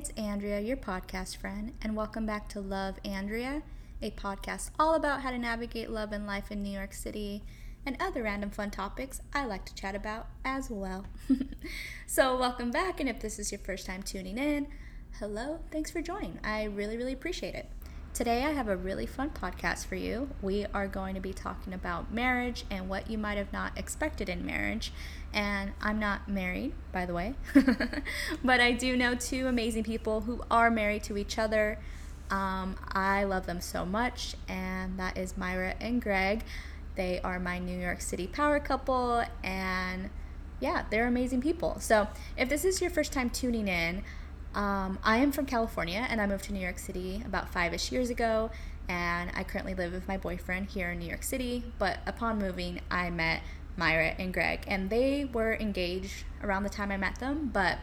it's 0.00 0.08
Andrea, 0.16 0.60
your 0.60 0.78
podcast 0.78 1.36
friend, 1.36 1.74
and 1.82 1.94
welcome 1.94 2.24
back 2.24 2.48
to 2.48 2.58
Love 2.58 2.96
Andrea, 3.04 3.62
a 4.00 4.10
podcast 4.12 4.70
all 4.78 4.94
about 4.94 5.20
how 5.20 5.30
to 5.30 5.36
navigate 5.36 5.90
love 5.90 6.10
and 6.12 6.26
life 6.26 6.50
in 6.50 6.62
New 6.62 6.70
York 6.70 6.94
City 6.94 7.42
and 7.84 7.98
other 8.00 8.22
random 8.22 8.48
fun 8.48 8.70
topics 8.70 9.20
I 9.34 9.44
like 9.44 9.66
to 9.66 9.74
chat 9.74 9.94
about 9.94 10.28
as 10.42 10.70
well. 10.70 11.04
so, 12.06 12.38
welcome 12.38 12.70
back, 12.70 12.98
and 12.98 13.10
if 13.10 13.20
this 13.20 13.38
is 13.38 13.52
your 13.52 13.58
first 13.58 13.84
time 13.84 14.02
tuning 14.02 14.38
in, 14.38 14.68
hello, 15.18 15.60
thanks 15.70 15.90
for 15.90 16.00
joining. 16.00 16.38
I 16.42 16.64
really, 16.64 16.96
really 16.96 17.12
appreciate 17.12 17.54
it. 17.54 17.68
Today, 18.14 18.44
I 18.44 18.52
have 18.52 18.68
a 18.68 18.76
really 18.78 19.04
fun 19.04 19.28
podcast 19.28 19.84
for 19.84 19.96
you. 19.96 20.30
We 20.40 20.64
are 20.72 20.88
going 20.88 21.14
to 21.14 21.20
be 21.20 21.34
talking 21.34 21.74
about 21.74 22.10
marriage 22.10 22.64
and 22.70 22.88
what 22.88 23.10
you 23.10 23.18
might 23.18 23.36
have 23.36 23.52
not 23.52 23.76
expected 23.76 24.30
in 24.30 24.46
marriage. 24.46 24.94
And 25.32 25.72
I'm 25.80 26.00
not 26.00 26.28
married, 26.28 26.72
by 26.92 27.06
the 27.06 27.14
way, 27.14 27.34
but 28.44 28.60
I 28.60 28.72
do 28.72 28.96
know 28.96 29.14
two 29.14 29.46
amazing 29.46 29.84
people 29.84 30.22
who 30.22 30.42
are 30.50 30.70
married 30.70 31.04
to 31.04 31.16
each 31.16 31.38
other. 31.38 31.78
Um, 32.30 32.76
I 32.92 33.24
love 33.24 33.46
them 33.46 33.60
so 33.60 33.86
much, 33.86 34.34
and 34.48 34.98
that 34.98 35.16
is 35.16 35.36
Myra 35.36 35.74
and 35.80 36.02
Greg. 36.02 36.42
They 36.96 37.20
are 37.20 37.38
my 37.38 37.58
New 37.58 37.78
York 37.78 38.00
City 38.00 38.26
power 38.26 38.58
couple, 38.58 39.24
and 39.44 40.10
yeah, 40.58 40.84
they're 40.90 41.06
amazing 41.06 41.40
people. 41.40 41.78
So, 41.78 42.08
if 42.36 42.48
this 42.48 42.64
is 42.64 42.80
your 42.80 42.90
first 42.90 43.12
time 43.12 43.30
tuning 43.30 43.68
in, 43.68 44.02
um, 44.54 44.98
I 45.04 45.18
am 45.18 45.32
from 45.32 45.46
California 45.46 46.06
and 46.08 46.20
I 46.20 46.26
moved 46.26 46.44
to 46.44 46.52
New 46.52 46.60
York 46.60 46.78
City 46.78 47.22
about 47.24 47.52
five 47.52 47.72
ish 47.72 47.92
years 47.92 48.10
ago. 48.10 48.50
And 48.88 49.30
I 49.34 49.44
currently 49.44 49.74
live 49.74 49.92
with 49.92 50.08
my 50.08 50.16
boyfriend 50.16 50.70
here 50.70 50.90
in 50.90 50.98
New 50.98 51.06
York 51.06 51.22
City. 51.22 51.64
But 51.78 51.98
upon 52.06 52.38
moving, 52.38 52.80
I 52.90 53.10
met 53.10 53.42
Myra 53.76 54.14
and 54.18 54.32
Greg, 54.32 54.64
and 54.66 54.90
they 54.90 55.24
were 55.24 55.54
engaged 55.54 56.24
around 56.42 56.62
the 56.62 56.70
time 56.70 56.90
I 56.90 56.96
met 56.96 57.18
them. 57.18 57.50
But 57.52 57.78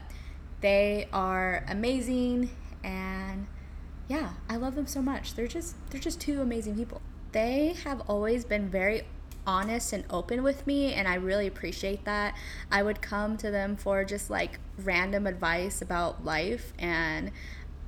they 0.62 1.08
are 1.14 1.64
amazing, 1.68 2.50
and 2.84 3.48
yeah, 4.08 4.34
I 4.50 4.56
love 4.56 4.76
them 4.76 4.88
so 4.88 5.02
much. 5.02 5.36
They're 5.36 5.48
just 5.48 5.76
they're 5.90 6.02
just 6.02 6.22
two 6.22 6.42
amazing 6.42 6.76
people. 6.76 7.02
They 7.32 7.76
have 7.84 8.02
always 8.08 8.46
been 8.46 8.70
very 8.70 9.04
honest 9.46 9.94
and 9.94 10.04
open 10.10 10.44
with 10.44 10.68
me 10.68 10.94
and 10.94 11.08
I 11.08 11.16
really 11.16 11.48
appreciate 11.48 12.04
that. 12.04 12.36
I 12.70 12.84
would 12.84 13.02
come 13.02 13.38
to 13.38 13.50
them 13.50 13.78
for 13.78 14.04
just 14.04 14.30
like 14.30 14.60
random 14.78 15.26
advice 15.26 15.82
about 15.82 16.26
life 16.26 16.74
and 16.78 17.32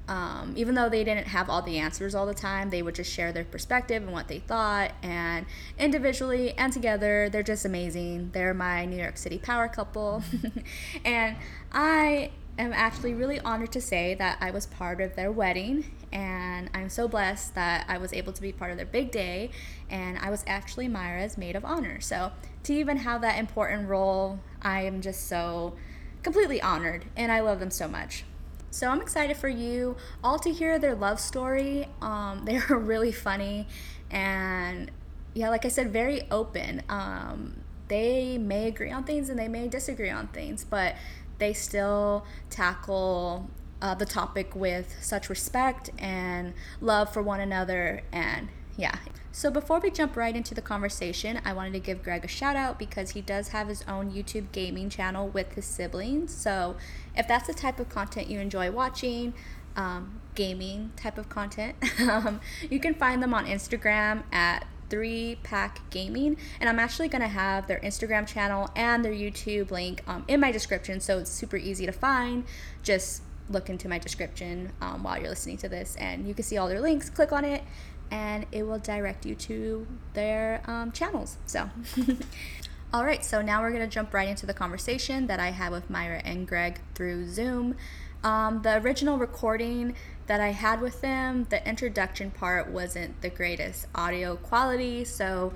um, 0.10 0.54
even 0.58 0.74
though 0.74 0.90
they 0.90 1.04
didn't 1.04 1.28
have 1.28 1.52
all 1.52 1.62
the 1.62 1.78
answers 1.78 2.16
all 2.16 2.26
the 2.26 2.34
time, 2.34 2.72
they 2.72 2.82
would 2.82 2.96
just 2.96 3.14
share 3.14 3.32
their 3.32 3.46
perspective 3.46 4.02
and 4.02 4.12
what 4.12 4.28
they 4.28 4.40
thought. 4.40 4.92
And 5.04 5.46
individually 5.78 6.54
and 6.54 6.74
together, 6.74 7.30
they're 7.30 7.44
just 7.44 7.64
amazing. 7.64 8.32
They're 8.34 8.56
my 8.56 8.86
New 8.86 8.98
York 8.98 9.18
City 9.18 9.38
power 9.38 9.68
couple. 9.68 10.24
and 11.06 11.38
I 11.72 12.32
am 12.58 12.74
actually 12.74 13.14
really 13.14 13.40
honored 13.40 13.72
to 13.74 13.82
say 13.82 14.16
that 14.16 14.40
I 14.42 14.50
was 14.50 14.66
part 14.66 15.00
of 15.00 15.16
their 15.16 15.32
wedding, 15.32 15.86
and 16.12 16.72
I'm 16.74 16.90
so 16.90 17.08
blessed 17.08 17.54
that 17.54 17.86
I 17.88 18.00
was 18.00 18.12
able 18.12 18.34
to 18.34 18.42
be 18.42 18.52
part 18.52 18.72
of 18.72 18.78
their 18.78 18.88
big 18.88 19.12
day. 19.12 19.52
And 19.92 20.18
I 20.18 20.32
was 20.32 20.44
actually 20.48 20.88
Myra's 20.88 21.38
maid 21.38 21.56
of 21.56 21.64
honor. 21.64 22.02
So 22.02 22.32
to 22.64 22.74
even 22.74 22.98
have 22.98 23.22
that 23.22 23.38
important 23.38 23.88
role, 23.88 24.40
I 24.60 24.82
am 24.82 25.02
just 25.02 25.28
so 25.28 25.76
completely 26.24 26.60
honored, 26.60 27.06
and 27.16 27.32
I 27.32 27.42
love 27.42 27.60
them 27.60 27.70
so 27.70 27.88
much. 27.88 28.24
So 28.72 28.88
I'm 28.88 29.02
excited 29.02 29.38
for 29.38 29.50
you 29.50 29.98
all 30.24 30.40
to 30.40 30.52
hear 30.52 30.80
their 30.80 30.96
love 30.96 31.20
story. 31.20 31.88
Um, 32.02 32.42
they 32.46 32.58
are 32.58 32.78
really 32.78 33.12
funny, 33.12 33.68
and 34.12 34.92
yeah, 35.34 35.50
like 35.50 35.66
I 35.66 35.70
said, 35.70 35.92
very 35.92 36.24
open. 36.32 36.84
Um, 36.90 37.62
they 37.88 38.38
may 38.38 38.68
agree 38.68 38.92
on 38.92 39.04
things 39.04 39.30
and 39.30 39.38
they 39.38 39.48
may 39.48 39.68
disagree 39.68 40.10
on 40.10 40.28
things, 40.28 40.64
but 40.64 40.96
they 41.40 41.54
still 41.54 42.26
tackle 42.50 43.50
uh, 43.82 43.96
the 43.96 44.06
topic 44.06 44.56
with 44.56 44.96
such 45.02 45.30
respect 45.30 45.90
and 45.98 46.54
love 46.82 47.12
for 47.12 47.22
one 47.22 47.40
another. 47.40 48.02
And 48.12 48.50
yeah. 48.78 48.96
So 49.32 49.52
before 49.52 49.80
we 49.80 49.92
jump 49.92 50.16
right 50.16 50.36
into 50.36 50.56
the 50.56 50.62
conversation, 50.62 51.40
I 51.46 51.54
wanted 51.54 51.74
to 51.74 51.80
give 51.80 52.04
Greg 52.04 52.26
a 52.26 52.28
shout 52.28 52.56
out 52.56 52.80
because 52.80 53.12
he 53.12 53.22
does 53.22 53.50
have 53.50 53.68
his 53.68 53.84
own 53.88 54.12
YouTube 54.12 54.52
gaming 54.52 54.90
channel 54.90 55.28
with 55.28 55.54
his 55.54 55.66
siblings. 55.66 56.34
So 56.34 56.76
if 57.16 57.28
that's 57.28 57.48
the 57.48 57.54
type 57.54 57.80
of 57.80 57.90
content 57.90 58.28
you 58.28 58.40
enjoy 58.40 58.72
watching, 58.72 59.34
um, 59.76 60.20
gaming 60.34 60.92
type 60.96 61.18
of 61.18 61.30
content, 61.30 61.76
um, 62.02 62.42
you 62.70 62.80
can 62.80 62.96
find 62.96 63.22
them 63.22 63.34
on 63.34 63.46
Instagram 63.46 64.24
at 64.32 64.66
three 64.90 65.38
pack 65.44 65.82
gaming. 65.92 66.36
And 66.60 66.68
i'm 66.68 66.80
actually 66.80 67.10
going 67.10 67.22
to 67.22 67.28
have 67.28 67.68
their 67.68 67.80
instagram 67.82 68.26
channel 68.26 68.72
and 68.76 69.06
their 69.06 69.14
youtube 69.14 69.70
link 69.70 70.02
um, 70.08 70.26
in 70.28 70.40
my 70.40 70.52
description. 70.52 71.00
So 71.00 71.20
it's 71.20 71.30
super 71.30 71.58
easy 71.58 71.86
to 71.86 71.92
find. 71.92 72.44
Just 72.82 73.22
look 73.50 73.70
into 73.70 73.90
my 73.90 73.98
description 73.98 74.72
um, 74.82 75.04
while 75.04 75.20
you're 75.20 75.30
listening 75.30 75.58
to 75.58 75.70
this 75.70 75.96
and 75.98 76.28
you 76.28 76.34
can 76.34 76.44
see 76.44 76.58
all 76.58 76.68
their 76.68 76.82
links. 76.82 77.10
Click 77.10 77.32
on 77.32 77.46
it 77.46 77.64
and 78.12 78.46
it 78.52 78.64
will 78.64 78.80
direct 78.80 79.26
you 79.26 79.36
to 79.36 79.88
their 80.14 80.62
um, 80.66 80.92
channels 80.92 81.38
so 81.46 81.70
all 82.94 83.06
right 83.06 83.24
so 83.24 83.42
now 83.42 83.62
we're 83.62 83.72
going 83.72 83.82
to 83.82 83.88
jump 83.88 84.14
right 84.14 84.28
into 84.28 84.46
the 84.46 84.54
conversation 84.54 85.28
that 85.28 85.40
i 85.40 85.50
had 85.50 85.72
with 85.72 85.90
myra 85.90 86.22
and 86.26 86.48
greg 86.48 86.80
through 86.96 87.28
zoom 87.28 87.76
um, 88.24 88.62
the 88.64 88.78
original 88.82 89.18
recording 89.18 89.96
that 90.28 90.42
I 90.42 90.50
had 90.50 90.82
with 90.82 91.02
them, 91.02 91.48
the 91.50 91.68
introduction 91.68 92.32
part 92.32 92.70
wasn't 92.70 93.22
the 93.22 93.30
greatest 93.30 93.88
audio 93.96 94.36
quality. 94.36 95.06
So, 95.06 95.54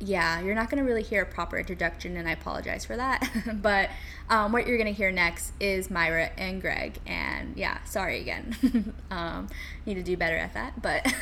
yeah, 0.00 0.40
you're 0.40 0.54
not 0.54 0.70
going 0.70 0.82
to 0.82 0.88
really 0.88 1.02
hear 1.02 1.22
a 1.22 1.26
proper 1.26 1.58
introduction, 1.58 2.16
and 2.16 2.28
I 2.28 2.32
apologize 2.32 2.84
for 2.84 2.96
that. 2.96 3.28
but 3.62 3.90
um, 4.28 4.52
what 4.52 4.66
you're 4.66 4.76
going 4.76 4.86
to 4.86 4.92
hear 4.92 5.10
next 5.10 5.52
is 5.60 5.90
Myra 5.90 6.30
and 6.36 6.60
Greg. 6.60 6.98
And 7.06 7.56
yeah, 7.56 7.82
sorry 7.84 8.20
again. 8.20 8.94
um, 9.10 9.48
need 9.86 9.94
to 9.94 10.02
do 10.02 10.16
better 10.16 10.36
at 10.36 10.54
that. 10.54 10.80
But 10.80 11.12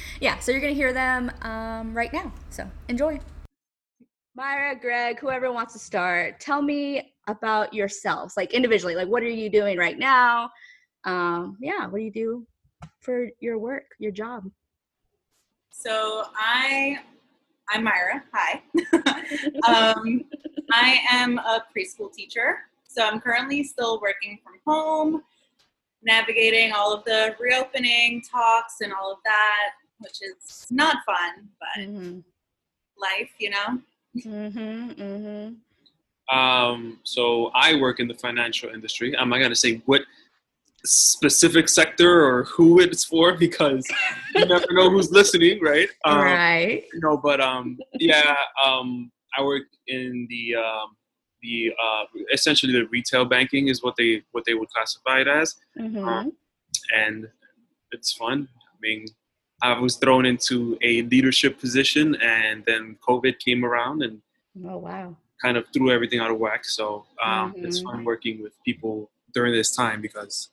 yeah, 0.20 0.38
so 0.38 0.52
you're 0.52 0.60
going 0.60 0.72
to 0.72 0.76
hear 0.76 0.92
them 0.92 1.30
um, 1.42 1.94
right 1.94 2.12
now. 2.12 2.32
So 2.50 2.70
enjoy. 2.88 3.20
Myra, 4.36 4.74
Greg, 4.74 5.20
whoever 5.20 5.52
wants 5.52 5.74
to 5.74 5.78
start, 5.78 6.40
tell 6.40 6.60
me 6.60 7.14
about 7.28 7.72
yourselves, 7.72 8.36
like 8.36 8.52
individually. 8.52 8.94
Like, 8.94 9.08
what 9.08 9.22
are 9.22 9.28
you 9.28 9.48
doing 9.48 9.78
right 9.78 9.98
now? 9.98 10.50
Um, 11.04 11.56
yeah, 11.60 11.86
what 11.86 11.98
do 11.98 12.04
you 12.04 12.10
do 12.10 12.46
for 13.00 13.28
your 13.38 13.58
work, 13.58 13.84
your 13.98 14.10
job? 14.10 14.50
So 15.70 16.24
I, 16.34 17.00
I'm 17.70 17.84
Myra. 17.84 18.22
Hi. 18.32 18.62
um, 19.94 20.24
I 20.70 20.98
am 21.10 21.38
a 21.38 21.64
preschool 21.74 22.12
teacher. 22.12 22.58
So 22.88 23.02
I'm 23.02 23.20
currently 23.20 23.64
still 23.64 24.00
working 24.00 24.38
from 24.44 24.54
home, 24.66 25.22
navigating 26.02 26.72
all 26.72 26.92
of 26.92 27.04
the 27.04 27.34
reopening 27.40 28.22
talks 28.30 28.76
and 28.80 28.92
all 28.92 29.12
of 29.12 29.18
that, 29.24 29.70
which 29.98 30.18
is 30.22 30.66
not 30.70 30.98
fun, 31.06 31.48
but 31.58 31.82
mm-hmm. 31.82 32.18
life, 32.98 33.30
you 33.38 33.50
know. 33.50 33.80
Mm-hmm, 34.16 34.90
mm-hmm. 35.02 36.36
Um, 36.36 37.00
so 37.02 37.50
I 37.54 37.74
work 37.76 37.98
in 37.98 38.08
the 38.08 38.14
financial 38.14 38.70
industry. 38.70 39.16
I'm 39.16 39.28
not 39.28 39.38
gonna 39.38 39.56
say 39.56 39.82
what 39.86 40.02
specific 40.84 41.68
sector 41.68 42.24
or 42.24 42.44
who 42.44 42.80
it's 42.80 43.04
for 43.04 43.34
because 43.38 43.86
you 44.34 44.44
never 44.44 44.66
know 44.70 44.90
who's 44.90 45.10
listening, 45.10 45.60
right? 45.62 45.88
Um, 46.04 46.18
right. 46.18 46.84
You 46.92 47.00
know, 47.00 47.16
but 47.16 47.40
um, 47.40 47.78
yeah, 47.98 48.36
um, 48.64 49.10
I 49.36 49.42
work 49.42 49.62
in 49.86 50.26
the 50.28 50.56
um, 50.56 50.96
the 51.42 51.72
uh, 51.82 52.04
essentially 52.32 52.72
the 52.72 52.86
retail 52.88 53.24
banking 53.24 53.68
is 53.68 53.82
what 53.82 53.94
they 53.96 54.22
what 54.32 54.44
they 54.44 54.54
would 54.54 54.68
classify 54.68 55.20
it 55.20 55.28
as, 55.28 55.56
mm-hmm. 55.78 56.06
um, 56.06 56.32
and 56.94 57.28
it's 57.92 58.12
fun. 58.12 58.48
I 58.52 58.76
mean, 58.82 59.06
I 59.62 59.78
was 59.78 59.96
thrown 59.96 60.26
into 60.26 60.76
a 60.82 61.02
leadership 61.02 61.58
position, 61.58 62.16
and 62.16 62.64
then 62.66 62.96
COVID 63.06 63.38
came 63.38 63.64
around, 63.64 64.02
and 64.02 64.20
oh 64.66 64.78
wow, 64.78 65.16
kind 65.40 65.56
of 65.56 65.64
threw 65.72 65.90
everything 65.90 66.20
out 66.20 66.30
of 66.30 66.38
whack. 66.38 66.64
So 66.64 67.06
um, 67.24 67.54
mm-hmm. 67.54 67.66
it's 67.66 67.80
fun 67.80 68.04
working 68.04 68.42
with 68.42 68.52
people 68.64 69.10
during 69.32 69.52
this 69.52 69.74
time 69.74 70.00
because, 70.00 70.50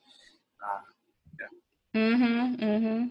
yeah. 1.93 2.01
Mm-hmm. 2.01 2.63
Mm-hmm. 2.63 3.07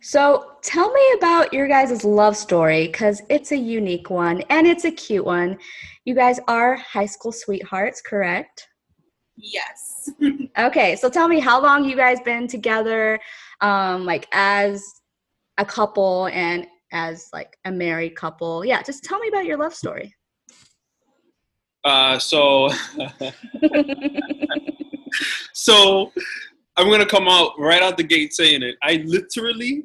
So 0.00 0.52
tell 0.62 0.92
me 0.92 1.02
about 1.16 1.52
your 1.52 1.66
guys' 1.66 2.04
love 2.04 2.36
story 2.36 2.86
because 2.86 3.22
it's 3.28 3.52
a 3.52 3.56
unique 3.56 4.10
one 4.10 4.42
and 4.50 4.66
it's 4.66 4.84
a 4.84 4.90
cute 4.90 5.24
one. 5.24 5.58
You 6.04 6.14
guys 6.14 6.38
are 6.46 6.76
high 6.76 7.06
school 7.06 7.32
sweethearts, 7.32 8.02
correct? 8.02 8.68
Yes. 9.36 10.10
okay, 10.58 10.96
so 10.96 11.10
tell 11.10 11.28
me 11.28 11.40
how 11.40 11.60
long 11.60 11.84
you 11.84 11.96
guys 11.96 12.20
been 12.20 12.46
together, 12.46 13.18
um, 13.60 14.04
like 14.04 14.28
as 14.32 14.84
a 15.58 15.64
couple 15.64 16.26
and 16.28 16.66
as 16.92 17.28
like 17.32 17.56
a 17.64 17.72
married 17.72 18.14
couple. 18.16 18.64
Yeah, 18.64 18.82
just 18.82 19.04
tell 19.04 19.18
me 19.18 19.28
about 19.28 19.44
your 19.44 19.58
love 19.58 19.74
story. 19.74 20.14
Uh, 21.84 22.18
so, 22.18 22.68
so 25.52 26.12
I'm 26.76 26.90
gonna 26.90 27.06
come 27.06 27.28
out 27.28 27.52
right 27.58 27.82
out 27.82 27.96
the 27.96 28.02
gate 28.04 28.34
saying 28.34 28.62
it. 28.62 28.76
I 28.82 29.02
literally 29.06 29.84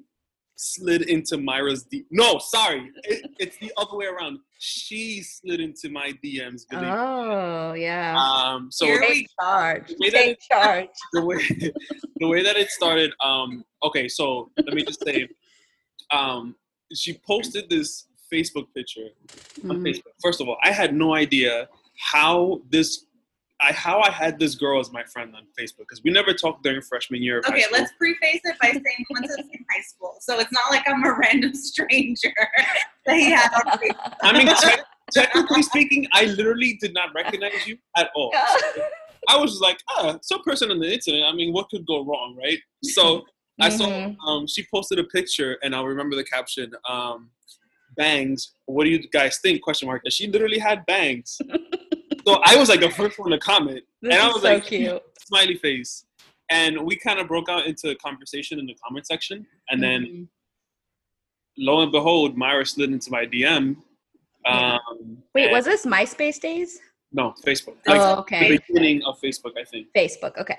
slid 0.55 1.03
into 1.03 1.37
Myra's 1.37 1.83
D. 1.83 2.03
No, 2.11 2.37
sorry, 2.39 2.91
it, 3.03 3.25
it's 3.39 3.57
the 3.57 3.71
other 3.77 3.95
way 3.97 4.05
around. 4.05 4.39
She 4.59 5.23
slid 5.23 5.59
into 5.59 5.89
my 5.89 6.13
DMs. 6.23 6.67
Believe. 6.69 6.87
Oh 6.89 7.73
yeah. 7.73 8.15
Um, 8.17 8.69
so 8.71 8.85
Here 8.85 8.99
Take 9.01 9.27
charge. 9.39 9.87
The 9.87 9.95
way 9.99 10.09
that 10.09 10.17
Take 10.17 10.31
it- 10.37 10.39
charge. 10.51 10.87
the 11.13 11.25
way 11.25 11.37
the 12.17 12.27
way 12.27 12.43
that 12.43 12.57
it 12.57 12.69
started. 12.69 13.11
Um, 13.23 13.63
okay, 13.83 14.07
so 14.07 14.51
let 14.57 14.73
me 14.75 14.83
just 14.83 15.03
say, 15.03 15.27
um, 16.11 16.55
she 16.93 17.19
posted 17.25 17.69
this 17.69 18.07
Facebook 18.31 18.67
picture 18.75 19.07
on 19.63 19.77
Mm. 19.79 19.83
Facebook. 19.87 20.13
First 20.21 20.41
of 20.41 20.47
all, 20.49 20.57
I 20.63 20.71
had 20.71 20.93
no 20.93 21.15
idea 21.15 21.67
how 21.97 22.61
this. 22.69 23.05
I, 23.61 23.71
how 23.73 24.01
I 24.01 24.09
had 24.09 24.39
this 24.39 24.55
girl 24.55 24.79
as 24.79 24.91
my 24.91 25.03
friend 25.03 25.35
on 25.35 25.43
Facebook 25.59 25.79
because 25.89 26.01
we 26.03 26.11
never 26.11 26.33
talked 26.33 26.63
during 26.63 26.81
freshman 26.81 27.21
year. 27.21 27.39
Okay, 27.47 27.65
let's 27.71 27.91
preface 27.97 28.41
it 28.43 28.55
by 28.59 28.69
saying 28.71 28.81
we 28.83 29.05
went 29.11 29.25
to 29.27 29.35
the 29.37 29.43
same 29.43 29.65
high 29.71 29.81
school, 29.83 30.15
so 30.19 30.39
it's 30.39 30.51
not 30.51 30.71
like 30.71 30.83
I'm 30.87 31.03
a 31.03 31.13
random 31.19 31.53
stranger 31.53 32.33
that 33.05 33.15
he 33.15 33.31
had 33.31 33.49
on 33.53 33.77
Facebook. 33.77 34.15
I 34.23 34.33
mean, 34.37 34.47
te- 34.61 34.81
technically 35.13 35.61
speaking, 35.61 36.07
I 36.13 36.25
literally 36.25 36.77
did 36.81 36.93
not 36.93 37.09
recognize 37.13 37.67
you 37.67 37.77
at 37.97 38.09
all. 38.15 38.33
I 39.29 39.37
was 39.37 39.51
just 39.51 39.61
like, 39.61 39.79
ah, 39.89 40.17
some 40.23 40.41
person 40.43 40.71
on 40.71 40.79
the 40.79 40.91
internet. 40.91 41.23
I 41.23 41.33
mean, 41.33 41.53
what 41.53 41.69
could 41.69 41.85
go 41.85 42.03
wrong, 42.03 42.35
right? 42.37 42.57
So 42.83 43.25
I 43.59 43.69
saw 43.69 43.85
Mhm. 43.85 44.15
um, 44.27 44.47
she 44.47 44.65
posted 44.73 44.97
a 44.97 45.03
picture, 45.03 45.59
and 45.61 45.75
I 45.75 45.81
remember 45.83 46.15
the 46.15 46.23
caption, 46.23 46.71
um, 46.89 47.29
"Bangs. 47.95 48.53
What 48.65 48.85
do 48.85 48.89
you 48.89 49.07
guys 49.09 49.37
think?" 49.37 49.61
Question 49.61 49.87
mark. 49.87 50.01
And 50.03 50.11
she 50.11 50.27
literally 50.27 50.57
had 50.57 50.83
bangs. 50.87 51.39
So 52.25 52.41
I 52.45 52.55
was 52.55 52.69
like 52.69 52.79
the 52.79 52.89
first 52.89 53.17
one 53.19 53.31
to 53.31 53.39
comment, 53.39 53.81
This 54.01 54.13
and 54.13 54.21
I 54.21 54.27
was 54.27 54.41
so 54.41 54.49
like, 54.53 54.65
cute. 54.65 55.01
smiley 55.19 55.55
face, 55.55 56.05
and 56.49 56.83
we 56.85 56.95
kind 56.95 57.19
of 57.19 57.27
broke 57.27 57.49
out 57.49 57.65
into 57.65 57.89
a 57.89 57.95
conversation 57.95 58.59
in 58.59 58.65
the 58.65 58.75
comment 58.83 59.05
section, 59.07 59.45
and 59.69 59.81
then 59.81 60.01
Mhm. 60.05 60.27
lo 61.57 61.81
and 61.81 61.91
behold, 61.91 62.37
Myra 62.37 62.65
slid 62.65 62.91
into 62.91 63.11
my 63.11 63.25
DM. 63.25 63.77
Um, 64.45 65.23
Wait, 65.35 65.51
was 65.51 65.65
this 65.65 65.85
MySpace 65.85 66.39
days? 66.39 66.79
no 67.11 67.33
Facebook? 67.45 67.75
Oh, 67.87 68.19
okay. 68.19 68.51
The 68.51 68.59
beginning 68.67 69.03
of 69.03 69.19
Facebook, 69.19 69.57
I 69.57 69.63
think. 69.65 69.87
Facebook. 69.95 70.37
Okay. 70.37 70.57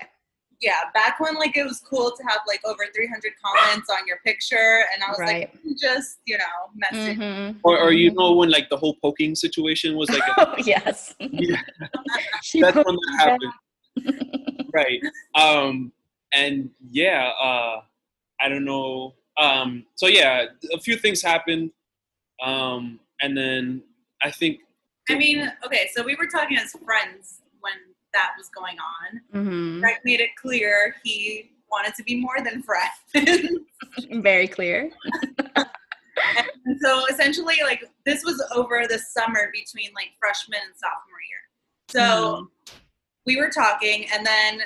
Yeah, 0.63 0.79
back 0.93 1.19
when 1.19 1.35
like 1.35 1.57
it 1.57 1.65
was 1.65 1.81
cool 1.81 2.13
to 2.15 2.23
have 2.23 2.39
like 2.47 2.61
over 2.63 2.85
300 2.95 3.33
comments 3.43 3.89
on 3.89 4.07
your 4.07 4.17
picture, 4.25 4.85
and 4.93 5.03
I 5.03 5.09
was 5.09 5.19
Right. 5.19 5.49
like, 5.65 5.77
just 5.77 6.19
you 6.25 6.37
know, 6.37 6.43
message. 6.73 7.17
Mhm. 7.17 7.59
Or, 7.63 7.77
or 7.77 7.91
you 7.91 8.11
Mhm. 8.11 8.15
know 8.15 8.33
when 8.35 8.49
like 8.49 8.69
the 8.69 8.77
whole 8.77 8.95
poking 9.01 9.35
situation 9.35 9.97
was 9.97 10.09
like, 10.09 10.23
a, 10.25 10.33
Oh 10.37 10.55
yes. 10.65 11.15
yeah, 11.19 11.57
that's 12.61 12.77
when 12.77 12.95
that 12.95 13.17
happened. 13.19 13.53
right 14.73 14.99
um 15.35 15.91
and 16.33 16.69
yeah 16.89 17.29
uh 17.39 17.79
i 18.41 18.49
don't 18.49 18.65
know 18.65 19.13
um 19.39 19.85
so 19.93 20.07
yeah 20.07 20.45
a 20.73 20.79
few 20.79 20.95
things 20.97 21.21
happened 21.21 21.69
um 22.41 22.99
and 23.21 23.37
then 23.37 23.83
i 24.23 24.31
think 24.31 24.59
I 25.09 25.15
mean, 25.15 25.51
okay, 25.65 25.89
so 25.93 26.01
we 26.01 26.15
were 26.15 26.27
talking 26.27 26.57
as 26.57 26.71
friends 26.85 27.41
when 27.59 27.73
that 28.13 28.31
was 28.37 28.49
going 28.49 28.77
on. 28.79 29.21
Mhm. 29.45 29.79
Greg 29.81 29.97
made 30.05 30.19
it 30.21 30.29
clear 30.41 30.95
he 31.03 31.51
wanted 31.71 31.95
to 31.95 32.03
be 32.03 32.15
more 32.19 32.37
than 32.43 32.63
friends. 32.63 32.91
Very 34.11 34.47
clear. 34.47 34.91
And 36.65 36.79
so 36.81 37.05
essentially, 37.07 37.55
like 37.63 37.83
this 38.05 38.23
was 38.23 38.41
over 38.55 38.85
the 38.87 38.99
summer 38.99 39.49
between 39.51 39.91
like 39.93 40.09
freshman 40.19 40.59
and 40.63 40.73
sophomore 40.75 41.21
year. 41.29 41.39
So 41.89 42.49
we 43.25 43.35
were 43.37 43.49
talking, 43.49 44.05
and 44.13 44.25
then 44.25 44.61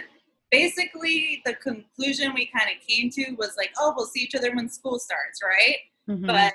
basically 0.52 1.42
the 1.46 1.54
conclusion 1.56 2.34
we 2.34 2.46
kind 2.48 2.70
of 2.70 2.86
came 2.88 3.10
to 3.12 3.32
was 3.38 3.56
like, 3.58 3.72
oh, 3.80 3.94
we'll 3.96 4.06
see 4.08 4.22
each 4.22 4.36
other 4.36 4.54
when 4.56 4.70
school 4.70 5.00
starts, 5.00 5.42
right? 5.44 5.78
Mhm. 6.10 6.28
But 6.28 6.54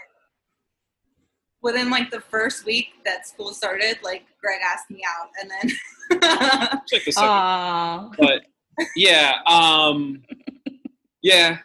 within 1.63 1.91
like 1.91 2.11
the 2.11 2.21
first 2.21 2.65
week 2.65 2.89
that 3.05 3.27
school 3.27 3.53
started, 3.53 3.99
like 4.03 4.25
Greg 4.41 4.61
asked 4.65 4.91
me 4.91 5.03
out, 5.19 5.31
and 5.41 5.51
then 5.51 5.77
it's 6.23 6.93
like 6.93 7.05
the 7.05 7.13
second 7.13 8.17
but 8.19 8.43
yeah 8.97 9.35
um 9.47 10.23
yeah 11.23 11.59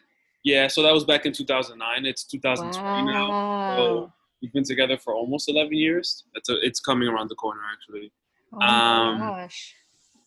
yeah 0.43 0.67
so 0.67 0.81
that 0.81 0.93
was 0.93 1.03
back 1.03 1.25
in 1.25 1.33
2009 1.33 2.05
it's 2.05 2.23
2020 2.25 3.11
now. 3.11 3.75
So 3.77 4.13
we've 4.41 4.53
been 4.53 4.63
together 4.63 4.97
for 4.97 5.15
almost 5.15 5.49
11 5.49 5.73
years. 5.73 6.23
It's 6.35 6.49
a, 6.49 6.55
it's 6.61 6.79
coming 6.79 7.07
around 7.07 7.29
the 7.29 7.35
corner 7.35 7.61
actually. 7.71 8.11
Oh 8.53 8.57
my 8.57 9.09
um, 9.09 9.19
gosh. 9.19 9.75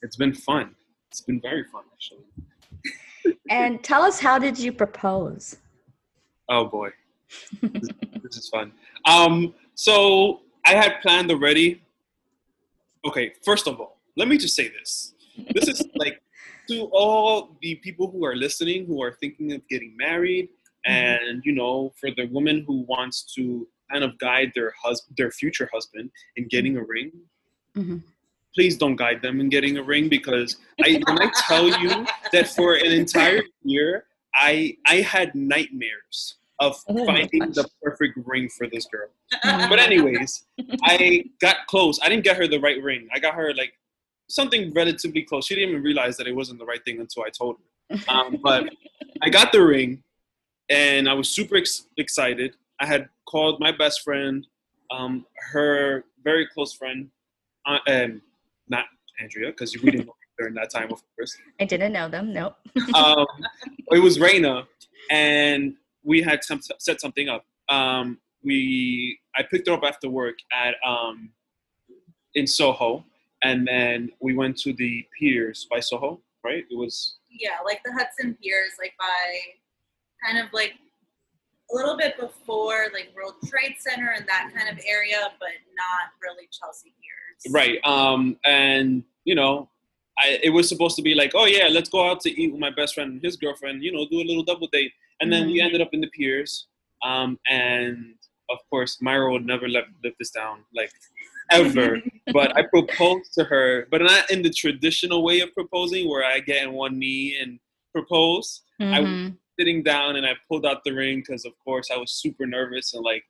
it's 0.02 0.16
been 0.16 0.34
fun. 0.34 0.74
It's 1.10 1.20
been 1.20 1.40
very 1.40 1.64
fun 1.64 1.82
actually. 1.92 2.24
And 3.50 3.82
tell 3.84 4.02
us, 4.02 4.18
how 4.18 4.38
did 4.38 4.58
you 4.58 4.72
propose? 4.72 5.56
Oh 6.48 6.64
boy, 6.64 6.90
this, 7.60 7.88
this 8.22 8.36
is 8.36 8.48
fun. 8.48 8.72
Um, 9.04 9.54
so 9.74 10.40
I 10.64 10.72
had 10.72 11.00
planned 11.02 11.30
already. 11.30 11.82
Okay, 13.04 13.32
first 13.44 13.66
of 13.66 13.78
all, 13.78 13.99
let 14.20 14.28
me 14.28 14.36
just 14.36 14.54
say 14.54 14.68
this. 14.68 15.14
This 15.54 15.66
is 15.66 15.82
like 15.96 16.20
to 16.68 16.88
all 16.92 17.56
the 17.62 17.76
people 17.76 18.10
who 18.10 18.24
are 18.24 18.36
listening, 18.36 18.86
who 18.86 19.02
are 19.02 19.12
thinking 19.12 19.52
of 19.54 19.66
getting 19.68 19.96
married, 19.96 20.50
and 20.84 21.42
you 21.44 21.52
know, 21.52 21.92
for 21.98 22.10
the 22.16 22.26
woman 22.26 22.62
who 22.66 22.82
wants 22.82 23.22
to 23.34 23.66
kind 23.90 24.04
of 24.04 24.16
guide 24.18 24.52
their 24.54 24.72
husband, 24.84 25.16
their 25.16 25.32
future 25.32 25.68
husband, 25.72 26.10
in 26.36 26.46
getting 26.48 26.76
a 26.76 26.84
ring. 26.84 27.10
Mhm. 27.76 28.02
Please 28.54 28.76
don't 28.76 28.96
guide 28.96 29.22
them 29.22 29.40
in 29.40 29.48
getting 29.48 29.78
a 29.78 29.82
ring 29.82 30.08
because 30.08 30.56
I, 30.84 31.00
when 31.06 31.22
I 31.22 31.30
tell 31.48 31.66
you 31.82 32.06
that 32.32 32.48
for 32.48 32.74
an 32.74 32.92
entire 32.92 33.42
year, 33.62 34.04
I 34.34 34.76
I 34.86 34.96
had 34.96 35.34
nightmares 35.34 36.36
of 36.60 36.76
Oh 36.88 37.06
finding 37.06 37.44
the 37.58 37.66
perfect 37.82 38.18
ring 38.32 38.50
for 38.56 38.66
this 38.72 38.84
girl. 38.94 39.08
But 39.70 39.78
anyways, 39.78 40.44
I 40.84 41.24
got 41.40 41.56
close. 41.72 41.98
I 42.02 42.10
didn't 42.10 42.24
get 42.24 42.36
her 42.36 42.46
the 42.46 42.60
right 42.60 42.80
ring. 42.82 43.08
I 43.14 43.18
got 43.18 43.34
her 43.34 43.54
like 43.54 43.72
something 44.30 44.72
relatively 44.72 45.22
close. 45.22 45.46
She 45.46 45.54
didn't 45.54 45.70
even 45.70 45.82
realize 45.82 46.16
that 46.16 46.26
it 46.26 46.34
wasn't 46.34 46.58
the 46.58 46.64
right 46.64 46.82
thing 46.84 47.00
until 47.00 47.24
I 47.24 47.30
told 47.30 47.56
her. 47.56 47.64
Um, 48.08 48.38
but 48.40 48.70
I 49.20 49.30
got 49.30 49.50
the 49.50 49.64
ring, 49.64 50.04
and 50.68 51.08
I 51.08 51.12
was 51.12 51.28
super 51.28 51.56
ex- 51.56 51.88
excited. 51.96 52.54
I 52.80 52.86
had 52.86 53.08
called 53.28 53.58
my 53.58 53.72
best 53.72 54.02
friend, 54.02 54.46
um, 54.92 55.26
her 55.52 56.04
very 56.22 56.46
close 56.46 56.72
friend, 56.72 57.10
uh, 57.66 57.78
um, 57.88 58.22
not 58.68 58.84
Andrea, 59.20 59.48
because 59.48 59.74
we 59.82 59.90
didn't 59.90 60.06
know 60.06 60.12
her 60.12 60.28
during 60.38 60.54
that 60.54 60.70
time, 60.70 60.92
of 60.92 61.02
course 61.16 61.36
I 61.60 61.64
didn't 61.64 61.92
know 61.92 62.08
them. 62.08 62.32
Nope. 62.32 62.54
um, 62.94 63.26
it 63.90 63.98
was 63.98 64.18
Raina, 64.18 64.66
and 65.10 65.74
we 66.04 66.22
had 66.22 66.44
some, 66.44 66.60
set 66.78 67.00
something 67.00 67.28
up. 67.28 67.44
Um, 67.68 68.18
we 68.44 69.18
I 69.36 69.42
picked 69.42 69.68
her 69.68 69.74
up 69.74 69.84
after 69.84 70.08
work 70.08 70.36
at 70.52 70.76
um, 70.86 71.30
in 72.34 72.46
Soho, 72.46 73.04
and 73.42 73.66
then 73.66 74.10
we 74.20 74.34
went 74.34 74.56
to 74.58 74.72
the 74.74 75.04
piers 75.18 75.66
by 75.70 75.80
Soho. 75.80 76.20
Right? 76.42 76.64
It 76.70 76.76
was 76.76 77.16
yeah, 77.30 77.58
like 77.64 77.80
the 77.84 77.92
Hudson 77.92 78.36
Piers, 78.42 78.72
like 78.78 78.94
by 78.98 80.26
kind 80.26 80.38
of 80.44 80.52
like 80.52 80.72
a 81.70 81.74
little 81.74 81.96
bit 81.96 82.18
before 82.18 82.86
like 82.92 83.12
World 83.14 83.34
Trade 83.46 83.76
Center 83.78 84.10
and 84.16 84.26
that 84.26 84.50
kind 84.54 84.68
of 84.68 84.82
area, 84.86 85.18
but 85.38 85.50
not 85.76 86.12
really 86.22 86.48
Chelsea 86.50 86.92
Piers. 87.00 87.52
right, 87.54 87.78
um, 87.84 88.36
and 88.44 89.04
you 89.24 89.34
know. 89.34 89.68
I, 90.22 90.38
it 90.42 90.50
was 90.50 90.68
supposed 90.68 90.96
to 90.96 91.02
be 91.02 91.14
like, 91.14 91.32
oh 91.34 91.46
yeah, 91.46 91.68
let's 91.68 91.88
go 91.88 92.10
out 92.10 92.20
to 92.22 92.30
eat 92.38 92.50
with 92.52 92.60
my 92.60 92.68
best 92.68 92.94
friend 92.94 93.10
and 93.12 93.22
his 93.22 93.36
girlfriend, 93.36 93.82
you 93.82 93.90
know, 93.90 94.06
do 94.10 94.18
a 94.20 94.26
little 94.26 94.42
double 94.42 94.66
date. 94.66 94.92
And 95.20 95.32
then 95.32 95.46
we 95.46 95.60
Mhm. 95.60 95.64
ended 95.64 95.80
up 95.80 95.94
in 95.94 96.02
the 96.02 96.08
piers. 96.08 96.66
Um, 97.02 97.38
and 97.48 98.16
of 98.50 98.58
course, 98.68 99.00
Myra 99.00 99.32
would 99.32 99.46
never 99.46 99.66
let 99.66 99.84
live 100.04 100.12
this 100.18 100.30
down, 100.30 100.64
like 100.74 100.92
ever. 101.50 102.00
but 102.32 102.56
I 102.56 102.62
proposed 102.62 103.32
to 103.34 103.44
her, 103.44 103.86
but 103.90 104.02
not 104.02 104.30
in 104.30 104.42
the 104.42 104.50
traditional 104.50 105.22
way 105.22 105.40
of 105.40 105.52
proposing, 105.54 106.08
where 106.08 106.24
I 106.24 106.40
get 106.40 106.62
in 106.62 106.72
one 106.72 106.98
knee 106.98 107.38
and 107.40 107.58
propose. 107.92 108.62
Mhm. 108.80 108.94
I 108.94 109.00
was 109.00 109.32
sitting 109.58 109.82
down, 109.82 110.16
and 110.16 110.26
I 110.26 110.34
pulled 110.48 110.64
out 110.64 110.84
the 110.84 110.92
ring 110.92 111.20
because, 111.20 111.44
of 111.44 111.52
course, 111.64 111.90
I 111.90 111.96
was 111.96 112.12
super 112.12 112.46
nervous 112.46 112.94
and 112.94 113.04
like, 113.04 113.24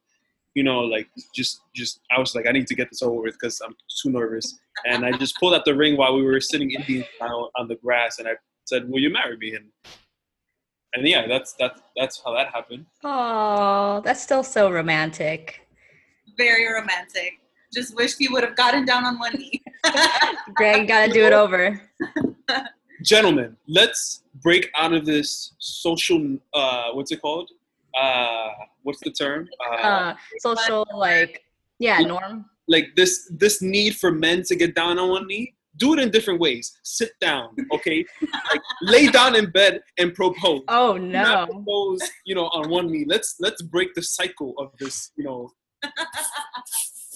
you 0.55 0.63
know, 0.63 0.81
like 0.81 1.09
just, 1.35 1.61
just 1.75 2.01
I 2.11 2.19
was 2.19 2.35
like, 2.35 2.47
I 2.47 2.53
need 2.53 2.67
to 2.67 2.75
get 2.75 2.91
this 2.91 3.03
over 3.03 3.21
with 3.23 3.35
because 3.35 3.61
I'm 3.61 3.77
too 4.03 4.11
nervous. 4.11 4.59
And 4.85 5.05
I 5.05 5.13
just 5.13 5.37
pulled 5.39 5.55
out 5.55 5.65
the 5.65 5.77
ring 5.77 5.97
while 5.97 6.17
we 6.17 6.23
were 6.23 6.41
sitting 6.41 6.71
Indian 6.71 7.05
style 7.17 7.51
on 7.57 7.69
the 7.69 7.77
grass, 7.77 8.19
and 8.19 8.27
I 8.27 8.33
said, 8.65 8.89
"Will 8.89 9.01
you 9.01 9.11
marry 9.11 9.37
me?" 9.37 9.55
And 9.55 9.67
and 10.95 11.07
yeah, 11.07 11.27
that's 11.27 11.53
that's 11.59 11.81
that's 11.97 12.23
how 12.25 12.33
that 12.35 12.49
happened. 12.49 12.87
Oh, 13.05 14.01
that's 14.05 14.23
still 14.23 14.43
so 14.43 14.71
romantic. 14.71 15.67
Very 16.37 16.73
romantic. 16.73 17.40
Just 17.73 17.95
wished 17.97 18.17
he 18.19 18.29
would 18.29 18.43
have 18.43 18.57
gotten 18.57 18.85
down 18.85 19.05
on 19.05 19.19
one 19.19 19.35
knee. 19.35 19.63
Greg, 20.55 20.89
gotta 20.89 21.13
do 21.13 21.25
it 21.25 21.33
over. 21.33 21.81
gentlemen, 23.03 23.57
let's 23.69 24.23
break 24.43 24.71
out 24.77 24.93
of 24.93 25.07
this 25.07 25.55
social. 25.59 26.37
Uh, 26.53 26.89
what's 26.93 27.13
it 27.13 27.21
called? 27.23 27.51
Uh, 27.99 28.49
what's 28.83 29.01
the 29.01 29.11
term? 29.11 29.49
Uh, 29.73 29.75
Uh, 29.77 30.15
social, 30.39 30.87
like, 30.95 31.43
yeah, 31.79 31.99
norm. 32.01 32.45
like 32.69 32.95
this 32.97 33.31
this 33.37 33.63
need 33.63 33.97
for 33.97 34.11
men 34.11 34.43
to 34.45 34.55
get 34.57 34.75
down 34.75 34.99
on 34.99 35.09
one 35.11 35.27
knee. 35.27 35.55
do 35.77 35.95
it 35.95 35.99
in 36.01 36.11
different 36.11 36.41
ways. 36.41 36.77
Sit 36.83 37.13
down, 37.21 37.55
okay? 37.73 38.05
like 38.51 38.61
lay 38.83 39.07
down 39.09 39.35
in 39.37 39.51
bed 39.51 39.81
and 39.99 40.13
propose. 40.15 40.63
Oh 40.69 40.97
no. 40.97 41.23
Not 41.23 41.51
propose, 41.51 42.01
you 42.27 42.35
know, 42.35 42.47
on 42.59 42.69
one 42.69 42.91
knee. 42.93 43.05
Let's 43.07 43.37
let's 43.41 43.63
break 43.63 43.95
the 43.95 44.03
cycle 44.03 44.53
of 44.59 44.69
this, 44.81 45.13
you 45.17 45.25
know. 45.25 45.51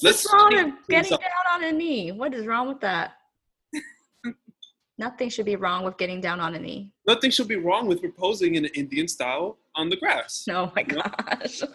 What's 0.04 0.30
wrong 0.30 0.52
with 0.52 0.74
getting 0.88 1.10
down 1.10 1.20
on 1.54 1.64
a 1.64 1.72
knee? 1.72 2.12
What 2.12 2.34
is 2.34 2.46
wrong 2.46 2.68
with 2.68 2.80
that? 2.80 3.14
Nothing 4.98 5.30
should 5.30 5.46
be 5.46 5.56
wrong 5.56 5.82
with 5.82 5.96
getting 5.96 6.20
down 6.20 6.40
on 6.40 6.54
a 6.54 6.58
knee. 6.58 6.92
Nothing 7.06 7.30
should 7.30 7.48
be 7.48 7.56
wrong 7.56 7.86
with 7.86 8.00
proposing 8.00 8.56
in 8.56 8.66
an 8.66 8.70
Indian 8.74 9.08
style 9.08 9.56
on 9.74 9.88
the 9.88 9.96
grass. 9.96 10.46
Oh 10.50 10.70
my 10.76 10.82
gosh. 10.82 11.62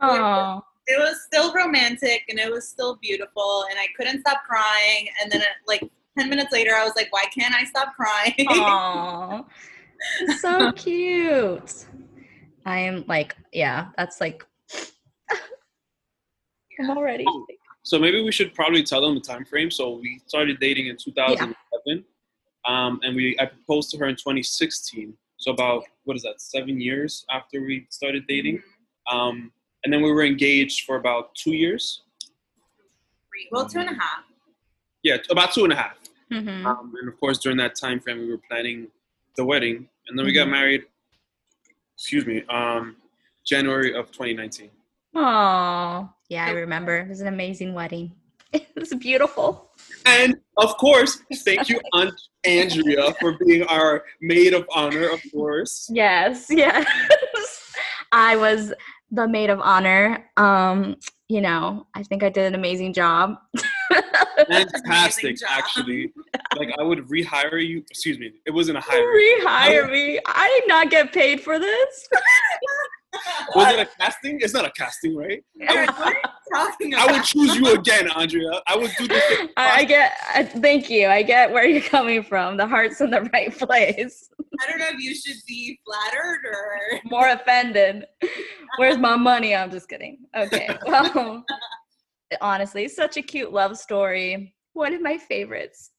oh. 0.00 0.62
It 0.86 0.98
was 0.98 1.20
still 1.26 1.52
romantic 1.52 2.22
and 2.30 2.38
it 2.38 2.50
was 2.50 2.66
still 2.66 2.96
beautiful 3.02 3.64
and 3.70 3.78
I 3.78 3.88
couldn't 3.94 4.20
stop 4.20 4.44
crying 4.48 5.08
and 5.22 5.30
then 5.30 5.42
uh, 5.42 5.44
like 5.66 5.82
10 6.18 6.30
minutes 6.30 6.50
later 6.50 6.74
I 6.74 6.82
was 6.84 6.94
like 6.96 7.12
why 7.12 7.24
can't 7.24 7.54
I 7.54 7.64
stop 7.64 7.94
crying? 7.94 8.46
Aww. 8.48 9.44
so 10.40 10.72
cute. 10.72 11.84
I 12.64 12.78
am 12.78 13.04
like 13.06 13.36
yeah, 13.52 13.88
that's 13.98 14.18
like 14.18 14.46
I'm 16.78 16.90
already. 16.96 17.24
Oh, 17.26 17.46
so 17.82 17.98
maybe 17.98 18.22
we 18.22 18.32
should 18.32 18.54
probably 18.54 18.82
tell 18.82 19.00
them 19.00 19.14
the 19.14 19.20
time 19.20 19.44
frame. 19.44 19.70
So 19.70 19.98
we 19.98 20.20
started 20.26 20.60
dating 20.60 20.88
in 20.88 20.96
2011, 20.96 21.54
yeah. 21.86 21.96
um, 22.66 23.00
and 23.02 23.16
we 23.16 23.36
I 23.40 23.46
proposed 23.46 23.90
to 23.92 23.98
her 23.98 24.06
in 24.06 24.16
2016. 24.16 25.14
So 25.38 25.52
about 25.52 25.84
what 26.04 26.16
is 26.16 26.22
that? 26.22 26.40
Seven 26.40 26.80
years 26.80 27.24
after 27.30 27.62
we 27.62 27.86
started 27.90 28.26
dating, 28.26 28.58
mm-hmm. 28.58 29.16
um, 29.16 29.52
and 29.84 29.92
then 29.92 30.02
we 30.02 30.12
were 30.12 30.24
engaged 30.24 30.84
for 30.84 30.96
about 30.96 31.34
two 31.34 31.52
years. 31.52 32.02
Well, 33.52 33.66
two 33.66 33.78
and 33.78 33.90
a 33.90 33.94
half. 33.94 34.24
Yeah, 35.02 35.16
about 35.30 35.52
two 35.52 35.64
and 35.64 35.72
a 35.72 35.76
half. 35.76 35.96
Mm-hmm. 36.32 36.66
Um, 36.66 36.92
and 37.00 37.08
of 37.08 37.18
course, 37.20 37.38
during 37.38 37.56
that 37.58 37.76
time 37.76 38.00
frame, 38.00 38.18
we 38.18 38.28
were 38.28 38.40
planning 38.50 38.88
the 39.36 39.44
wedding, 39.44 39.88
and 40.08 40.18
then 40.18 40.26
we 40.26 40.32
got 40.32 40.42
mm-hmm. 40.42 40.50
married. 40.52 40.82
Excuse 41.96 42.26
me, 42.26 42.44
um, 42.48 42.96
January 43.46 43.94
of 43.94 44.06
2019. 44.12 44.70
Oh, 45.14 46.08
yeah, 46.28 46.46
I 46.46 46.50
remember. 46.50 46.98
It 46.98 47.08
was 47.08 47.20
an 47.20 47.28
amazing 47.28 47.74
wedding. 47.74 48.12
It 48.50 48.66
was 48.74 48.94
beautiful. 48.94 49.72
And 50.06 50.36
of 50.56 50.74
course, 50.78 51.18
thank 51.44 51.68
you, 51.68 51.82
Aunt 51.92 52.14
Andrea, 52.44 53.12
for 53.20 53.36
being 53.44 53.62
our 53.64 54.04
maid 54.22 54.54
of 54.54 54.66
honor, 54.74 55.06
of 55.10 55.20
course. 55.30 55.86
Yes, 55.92 56.46
yes. 56.48 56.86
I 58.10 58.36
was 58.36 58.72
the 59.10 59.28
maid 59.28 59.50
of 59.50 59.60
honor. 59.60 60.30
Um, 60.38 60.96
you 61.28 61.42
know, 61.42 61.86
I 61.94 62.02
think 62.02 62.22
I 62.22 62.30
did 62.30 62.46
an 62.46 62.54
amazing 62.54 62.94
job. 62.94 63.36
Fantastic, 64.48 65.36
actually. 65.46 66.12
Like 66.56 66.70
I 66.78 66.82
would 66.82 67.06
rehire 67.08 67.62
you. 67.64 67.84
Excuse 67.90 68.18
me, 68.18 68.32
it 68.46 68.50
wasn't 68.50 68.78
a 68.78 68.80
hire. 68.80 69.02
Rehire 69.02 69.90
me. 69.90 70.18
I 70.24 70.58
did 70.60 70.68
not 70.68 70.90
get 70.90 71.12
paid 71.12 71.42
for 71.42 71.58
this. 71.58 72.08
Was 73.54 73.74
it 73.74 73.80
a 73.80 73.86
casting? 73.98 74.38
It's 74.40 74.54
not 74.54 74.64
a 74.64 74.70
casting, 74.70 75.16
right? 75.16 75.42
I 75.68 75.80
would, 75.80 76.16
talking 76.52 76.94
about? 76.94 77.08
I 77.08 77.12
would 77.12 77.24
choose 77.24 77.56
you 77.56 77.72
again, 77.72 78.08
Andrea. 78.16 78.60
I 78.66 78.76
would 78.76 78.90
do 78.98 79.08
this. 79.08 79.48
I, 79.56 79.80
I 79.80 79.84
get. 79.84 80.12
I, 80.34 80.42
thank 80.44 80.90
you. 80.90 81.08
I 81.08 81.22
get 81.22 81.50
where 81.52 81.66
you're 81.66 81.82
coming 81.82 82.22
from. 82.22 82.56
The 82.56 82.66
heart's 82.66 83.00
in 83.00 83.10
the 83.10 83.22
right 83.32 83.56
place. 83.56 84.28
I 84.60 84.70
don't 84.70 84.78
know 84.78 84.88
if 84.88 85.00
you 85.00 85.14
should 85.14 85.36
be 85.46 85.78
flattered 85.84 86.40
or 86.44 87.00
more 87.10 87.28
offended. 87.28 88.04
Where's 88.76 88.98
my 88.98 89.16
money? 89.16 89.54
I'm 89.54 89.70
just 89.70 89.88
kidding. 89.88 90.18
Okay. 90.36 90.68
Well, 90.86 91.44
honestly, 92.40 92.88
such 92.88 93.16
a 93.16 93.22
cute 93.22 93.52
love 93.52 93.78
story. 93.78 94.54
One 94.72 94.94
of 94.94 95.02
my 95.02 95.18
favorites. 95.18 95.90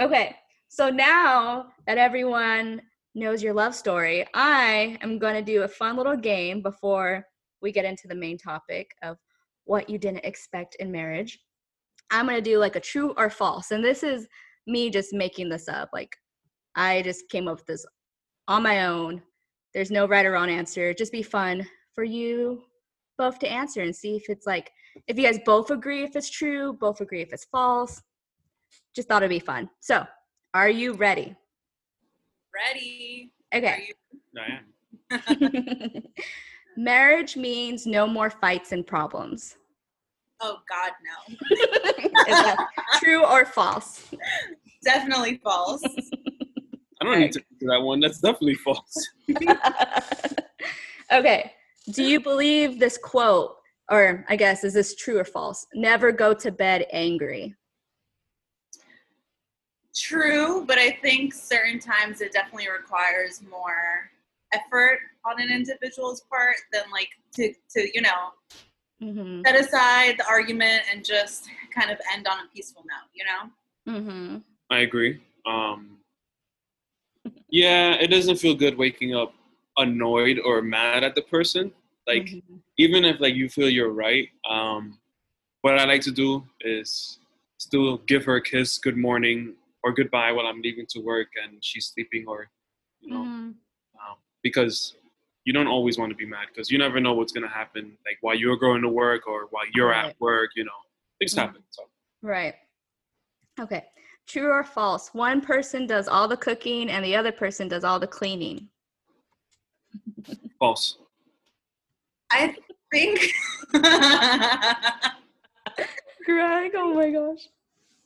okay. 0.00 0.36
So 0.68 0.88
now 0.88 1.66
that 1.86 1.98
everyone 1.98 2.80
knows 3.14 3.42
your 3.42 3.54
love 3.54 3.74
story, 3.74 4.26
I 4.34 4.98
am 5.02 5.18
going 5.18 5.34
to 5.34 5.42
do 5.42 5.62
a 5.62 5.68
fun 5.68 5.96
little 5.96 6.16
game 6.16 6.62
before 6.62 7.24
we 7.60 7.72
get 7.72 7.84
into 7.84 8.08
the 8.08 8.14
main 8.14 8.38
topic 8.38 8.90
of 9.02 9.18
what 9.64 9.88
you 9.88 9.98
didn't 9.98 10.24
expect 10.24 10.76
in 10.76 10.90
marriage. 10.90 11.38
I'm 12.10 12.26
going 12.26 12.36
to 12.36 12.42
do 12.42 12.58
like 12.58 12.76
a 12.76 12.80
true 12.80 13.14
or 13.16 13.30
false. 13.30 13.70
And 13.70 13.84
this 13.84 14.02
is 14.02 14.26
me 14.66 14.90
just 14.90 15.12
making 15.12 15.48
this 15.48 15.68
up. 15.68 15.90
Like, 15.92 16.16
I 16.74 17.02
just 17.02 17.28
came 17.28 17.48
up 17.48 17.58
with 17.58 17.66
this 17.66 17.86
on 18.48 18.62
my 18.62 18.86
own. 18.86 19.22
There's 19.74 19.90
no 19.90 20.06
right 20.06 20.26
or 20.26 20.32
wrong 20.32 20.50
answer. 20.50 20.92
Just 20.92 21.12
be 21.12 21.22
fun 21.22 21.66
for 21.94 22.04
you 22.04 22.62
both 23.18 23.38
to 23.38 23.50
answer 23.50 23.82
and 23.82 23.94
see 23.94 24.16
if 24.16 24.24
it's 24.28 24.46
like, 24.46 24.70
if 25.06 25.16
you 25.16 25.24
guys 25.24 25.38
both 25.44 25.70
agree 25.70 26.02
if 26.02 26.16
it's 26.16 26.30
true, 26.30 26.72
both 26.74 27.00
agree 27.00 27.22
if 27.22 27.32
it's 27.32 27.44
false. 27.46 28.02
Just 28.94 29.08
thought 29.08 29.22
it'd 29.22 29.30
be 29.30 29.38
fun. 29.38 29.70
So, 29.80 30.04
are 30.54 30.68
you 30.68 30.92
ready? 30.94 31.34
Ready. 32.54 33.30
Okay. 33.54 33.88
I 34.38 34.60
am. 35.10 36.02
Marriage 36.76 37.36
means 37.36 37.86
no 37.86 38.06
more 38.06 38.30
fights 38.30 38.72
and 38.72 38.86
problems. 38.86 39.56
Oh 40.40 40.58
God, 40.68 40.92
no. 41.04 42.56
true 42.98 43.24
or 43.24 43.44
false? 43.44 44.08
Definitely 44.84 45.40
false. 45.42 45.82
I 47.00 47.04
don't 47.04 47.20
need 47.20 47.32
to 47.32 47.40
answer 47.40 47.66
that 47.68 47.82
one. 47.82 48.00
That's 48.00 48.20
definitely 48.20 48.54
false. 48.54 49.08
okay. 51.12 51.52
Do 51.90 52.04
you 52.04 52.20
believe 52.20 52.78
this 52.78 52.96
quote, 52.96 53.56
or 53.90 54.24
I 54.28 54.36
guess 54.36 54.64
is 54.64 54.74
this 54.74 54.94
true 54.94 55.18
or 55.18 55.24
false? 55.24 55.66
Never 55.74 56.12
go 56.12 56.32
to 56.34 56.50
bed 56.50 56.86
angry. 56.92 57.54
True, 59.94 60.64
but 60.66 60.78
I 60.78 60.98
think 61.02 61.34
certain 61.34 61.78
times 61.78 62.20
it 62.20 62.32
definitely 62.32 62.68
requires 62.70 63.42
more 63.42 64.10
effort 64.54 65.00
on 65.26 65.40
an 65.40 65.50
individual's 65.50 66.22
part 66.30 66.56
than 66.72 66.82
like 66.90 67.08
to 67.34 67.52
to 67.70 67.88
you 67.94 68.02
know 68.02 68.30
mm-hmm. 69.02 69.42
set 69.44 69.60
aside 69.60 70.16
the 70.18 70.26
argument 70.26 70.82
and 70.90 71.04
just 71.04 71.48
kind 71.74 71.90
of 71.90 71.98
end 72.12 72.26
on 72.26 72.38
a 72.38 72.48
peaceful 72.54 72.84
note. 72.86 73.10
You 73.14 73.24
know. 73.24 74.00
Mm-hmm. 74.00 74.36
I 74.70 74.78
agree. 74.80 75.20
Um, 75.46 75.98
yeah, 77.50 77.92
it 77.94 78.08
doesn't 78.08 78.36
feel 78.36 78.54
good 78.54 78.78
waking 78.78 79.14
up 79.14 79.34
annoyed 79.76 80.38
or 80.44 80.62
mad 80.62 81.04
at 81.04 81.14
the 81.14 81.22
person. 81.22 81.72
Like 82.06 82.24
mm-hmm. 82.24 82.56
even 82.78 83.04
if 83.04 83.20
like 83.20 83.34
you 83.34 83.48
feel 83.48 83.68
you're 83.68 83.92
right, 83.92 84.28
um, 84.48 84.98
what 85.60 85.78
I 85.78 85.84
like 85.84 86.02
to 86.02 86.10
do 86.10 86.44
is 86.62 87.18
still 87.58 87.98
give 87.98 88.24
her 88.24 88.36
a 88.36 88.42
kiss, 88.42 88.78
good 88.78 88.96
morning, 88.96 89.54
or 89.82 89.92
goodbye 89.92 90.32
while 90.32 90.46
I'm 90.46 90.60
leaving 90.60 90.86
to 90.90 91.00
work 91.00 91.28
and 91.42 91.62
she's 91.62 91.86
sleeping 91.86 92.24
or 92.26 92.50
you 93.00 93.10
know 93.12 93.20
mm-hmm. 93.20 93.48
um, 93.48 94.16
because 94.42 94.94
you 95.44 95.52
don't 95.52 95.66
always 95.66 95.98
want 95.98 96.10
to 96.10 96.16
be 96.16 96.26
mad 96.26 96.46
because 96.52 96.70
you 96.70 96.78
never 96.78 97.00
know 97.00 97.14
what's 97.14 97.32
going 97.32 97.46
to 97.46 97.52
happen 97.52 97.96
like 98.06 98.18
while 98.20 98.36
you're 98.36 98.56
going 98.56 98.82
to 98.82 98.88
work 98.88 99.26
or 99.26 99.48
while 99.50 99.64
you're 99.74 99.88
right. 99.88 100.06
at 100.06 100.20
work 100.20 100.50
you 100.54 100.64
know 100.64 100.70
things 101.18 101.32
mm-hmm. 101.32 101.46
happen 101.46 101.62
so. 101.70 101.82
Right. 102.22 102.54
Okay. 103.60 103.84
True 104.28 104.50
or 104.50 104.64
false? 104.64 105.10
One 105.12 105.40
person 105.40 105.86
does 105.86 106.06
all 106.08 106.28
the 106.28 106.36
cooking 106.36 106.88
and 106.88 107.04
the 107.04 107.16
other 107.16 107.32
person 107.32 107.66
does 107.68 107.82
all 107.84 107.98
the 107.98 108.06
cleaning. 108.06 108.68
False. 110.58 110.98
I 112.30 112.54
think 112.92 113.18
greg 116.24 116.72
oh 116.76 116.94
my 116.94 117.10
gosh 117.10 117.48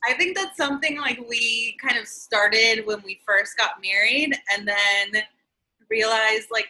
I 0.05 0.15
think 0.15 0.37
that's 0.37 0.57
something 0.57 0.99
like 0.99 1.19
we 1.29 1.77
kind 1.83 1.99
of 1.99 2.07
started 2.07 2.87
when 2.87 3.03
we 3.05 3.21
first 3.27 3.57
got 3.57 3.83
married 3.83 4.37
and 4.55 4.69
then 4.69 5.23
realized 5.91 6.49
like 6.51 6.69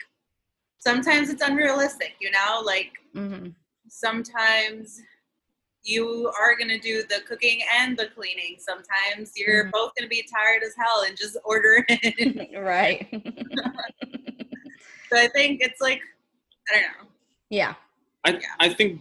sometimes 0.78 1.30
it's 1.30 1.42
unrealistic, 1.42 2.14
you 2.21 2.30
know? 2.30 2.62
Like 2.64 2.92
mm-hmm. 3.14 3.49
sometimes 3.88 5.00
you 5.83 6.33
are 6.40 6.56
going 6.56 6.68
to 6.68 6.78
do 6.78 7.02
the 7.09 7.21
cooking 7.26 7.61
and 7.78 7.97
the 7.97 8.06
cleaning. 8.06 8.56
Sometimes 8.59 9.33
you're 9.37 9.64
mm-hmm. 9.64 9.71
both 9.71 9.92
going 9.97 10.04
to 10.04 10.09
be 10.09 10.26
tired 10.33 10.62
as 10.64 10.75
hell 10.76 11.04
and 11.06 11.16
just 11.16 11.37
order 11.45 11.85
it. 11.88 12.59
right. 12.59 13.06
so 15.11 15.18
I 15.18 15.28
think 15.28 15.61
it's 15.62 15.80
like, 15.80 16.00
I 16.71 16.75
don't 16.75 16.83
know. 16.83 17.09
Yeah. 17.50 17.75
I, 18.25 18.30
yeah. 18.30 18.38
I 18.59 18.68
think, 18.68 19.00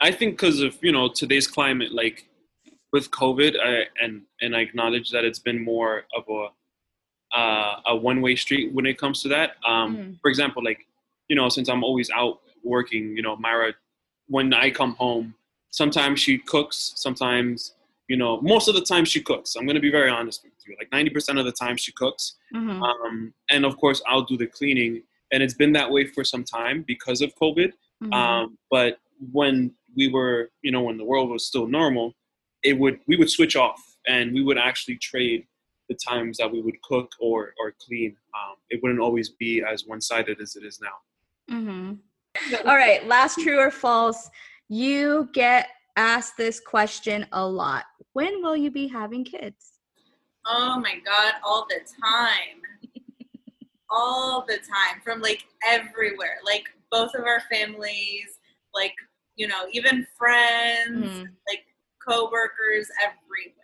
I 0.00 0.10
think 0.10 0.38
because 0.38 0.60
of, 0.60 0.78
you 0.82 0.92
know, 0.92 1.08
today's 1.08 1.46
climate, 1.46 1.92
like 1.92 2.26
with 2.94 3.10
COVID, 3.10 3.56
I, 3.60 3.86
and 4.00 4.22
and 4.40 4.54
I 4.54 4.60
acknowledge 4.60 5.10
that 5.10 5.24
it's 5.24 5.40
been 5.40 5.62
more 5.62 6.04
of 6.16 6.22
a 6.28 7.36
uh, 7.36 7.80
a 7.88 7.96
one 7.96 8.22
way 8.22 8.36
street 8.36 8.72
when 8.72 8.86
it 8.86 8.96
comes 8.98 9.20
to 9.22 9.28
that. 9.30 9.56
Um, 9.66 9.96
mm. 9.96 10.20
For 10.22 10.28
example, 10.30 10.62
like 10.62 10.86
you 11.28 11.34
know, 11.34 11.48
since 11.48 11.68
I'm 11.68 11.82
always 11.82 12.08
out 12.10 12.38
working, 12.62 13.16
you 13.16 13.22
know, 13.22 13.34
Myra, 13.34 13.72
when 14.28 14.54
I 14.54 14.70
come 14.70 14.94
home, 14.94 15.34
sometimes 15.70 16.20
she 16.20 16.38
cooks, 16.38 16.92
sometimes 16.94 17.74
you 18.06 18.16
know, 18.16 18.40
most 18.42 18.68
of 18.68 18.74
the 18.76 18.82
time 18.82 19.04
she 19.04 19.20
cooks. 19.20 19.56
I'm 19.56 19.66
gonna 19.66 19.80
be 19.80 19.90
very 19.90 20.10
honest 20.10 20.44
with 20.44 20.52
you. 20.64 20.76
Like 20.78 20.90
90% 20.90 21.40
of 21.40 21.46
the 21.46 21.52
time 21.52 21.76
she 21.76 21.90
cooks, 21.90 22.36
mm-hmm. 22.54 22.80
um, 22.80 23.34
and 23.50 23.64
of 23.64 23.76
course 23.76 24.00
I'll 24.06 24.22
do 24.22 24.36
the 24.36 24.46
cleaning. 24.46 25.02
And 25.32 25.42
it's 25.42 25.54
been 25.54 25.72
that 25.72 25.90
way 25.90 26.06
for 26.06 26.22
some 26.22 26.44
time 26.44 26.84
because 26.86 27.20
of 27.20 27.34
COVID. 27.42 27.72
Mm-hmm. 28.04 28.12
Um, 28.12 28.58
but 28.70 28.98
when 29.32 29.72
we 29.96 30.06
were, 30.06 30.50
you 30.62 30.70
know, 30.70 30.82
when 30.82 30.96
the 30.96 31.04
world 31.04 31.28
was 31.30 31.44
still 31.44 31.66
normal, 31.66 32.14
it 32.64 32.78
would 32.78 32.98
we 33.06 33.16
would 33.16 33.30
switch 33.30 33.56
off 33.56 33.80
and 34.08 34.32
we 34.32 34.42
would 34.42 34.58
actually 34.58 34.96
trade 34.96 35.46
the 35.88 35.94
times 35.94 36.38
that 36.38 36.50
we 36.50 36.62
would 36.62 36.80
cook 36.82 37.10
or 37.20 37.52
or 37.60 37.74
clean. 37.86 38.16
Um, 38.34 38.56
it 38.70 38.80
wouldn't 38.82 39.00
always 39.00 39.30
be 39.30 39.62
as 39.62 39.84
one 39.86 40.00
sided 40.00 40.40
as 40.40 40.56
it 40.56 40.64
is 40.64 40.80
now. 40.80 41.54
Mm-hmm. 41.56 42.68
All 42.68 42.76
right, 42.76 43.06
last 43.06 43.38
true 43.38 43.58
or 43.58 43.70
false. 43.70 44.30
You 44.68 45.28
get 45.32 45.68
asked 45.96 46.36
this 46.36 46.58
question 46.58 47.26
a 47.32 47.46
lot. 47.46 47.84
When 48.14 48.42
will 48.42 48.56
you 48.56 48.70
be 48.70 48.88
having 48.88 49.24
kids? 49.24 49.72
Oh 50.46 50.80
my 50.80 50.94
god, 51.04 51.34
all 51.44 51.66
the 51.68 51.80
time. 52.02 52.62
all 53.90 54.44
the 54.46 54.56
time 54.56 55.00
from 55.04 55.20
like 55.20 55.44
everywhere. 55.66 56.38
Like 56.44 56.64
both 56.90 57.14
of 57.14 57.24
our 57.24 57.42
families, 57.52 58.38
like 58.74 58.94
you 59.36 59.48
know, 59.48 59.66
even 59.72 60.06
friends, 60.16 61.06
mm. 61.06 61.26
like 61.48 61.64
co-workers 62.06 62.88
everywhere. 63.02 63.54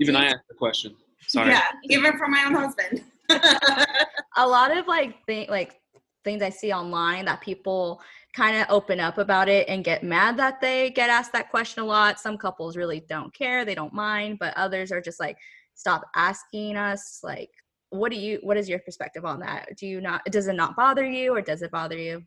Even 0.00 0.16
I 0.16 0.26
asked 0.26 0.48
the 0.48 0.54
question. 0.54 0.94
Sorry. 1.26 1.50
Yeah, 1.50 1.66
even 1.84 2.16
from 2.18 2.32
my 2.32 2.44
own 2.46 2.54
husband. 2.54 3.04
a 4.36 4.46
lot 4.46 4.76
of 4.76 4.86
like 4.86 5.24
thing 5.26 5.48
like 5.48 5.80
things 6.24 6.42
I 6.42 6.50
see 6.50 6.72
online 6.72 7.24
that 7.26 7.40
people 7.40 8.00
kind 8.34 8.56
of 8.56 8.66
open 8.68 9.00
up 9.00 9.18
about 9.18 9.48
it 9.48 9.68
and 9.68 9.84
get 9.84 10.04
mad 10.04 10.36
that 10.36 10.60
they 10.60 10.90
get 10.90 11.10
asked 11.10 11.32
that 11.32 11.50
question 11.50 11.82
a 11.82 11.86
lot. 11.86 12.20
Some 12.20 12.38
couples 12.38 12.76
really 12.76 13.04
don't 13.08 13.32
care, 13.34 13.64
they 13.64 13.74
don't 13.74 13.92
mind, 13.92 14.38
but 14.38 14.56
others 14.56 14.92
are 14.92 15.00
just 15.00 15.20
like, 15.20 15.36
stop 15.74 16.04
asking 16.14 16.76
us. 16.76 17.20
Like, 17.22 17.50
what 17.90 18.12
do 18.12 18.18
you, 18.18 18.38
what 18.42 18.56
is 18.56 18.68
your 18.68 18.78
perspective 18.80 19.24
on 19.24 19.40
that? 19.40 19.76
Do 19.76 19.86
you 19.86 20.00
not, 20.00 20.24
does 20.26 20.46
it 20.46 20.54
not 20.54 20.76
bother 20.76 21.08
you 21.08 21.34
or 21.34 21.40
does 21.40 21.62
it 21.62 21.70
bother 21.70 21.96
you? 21.96 22.22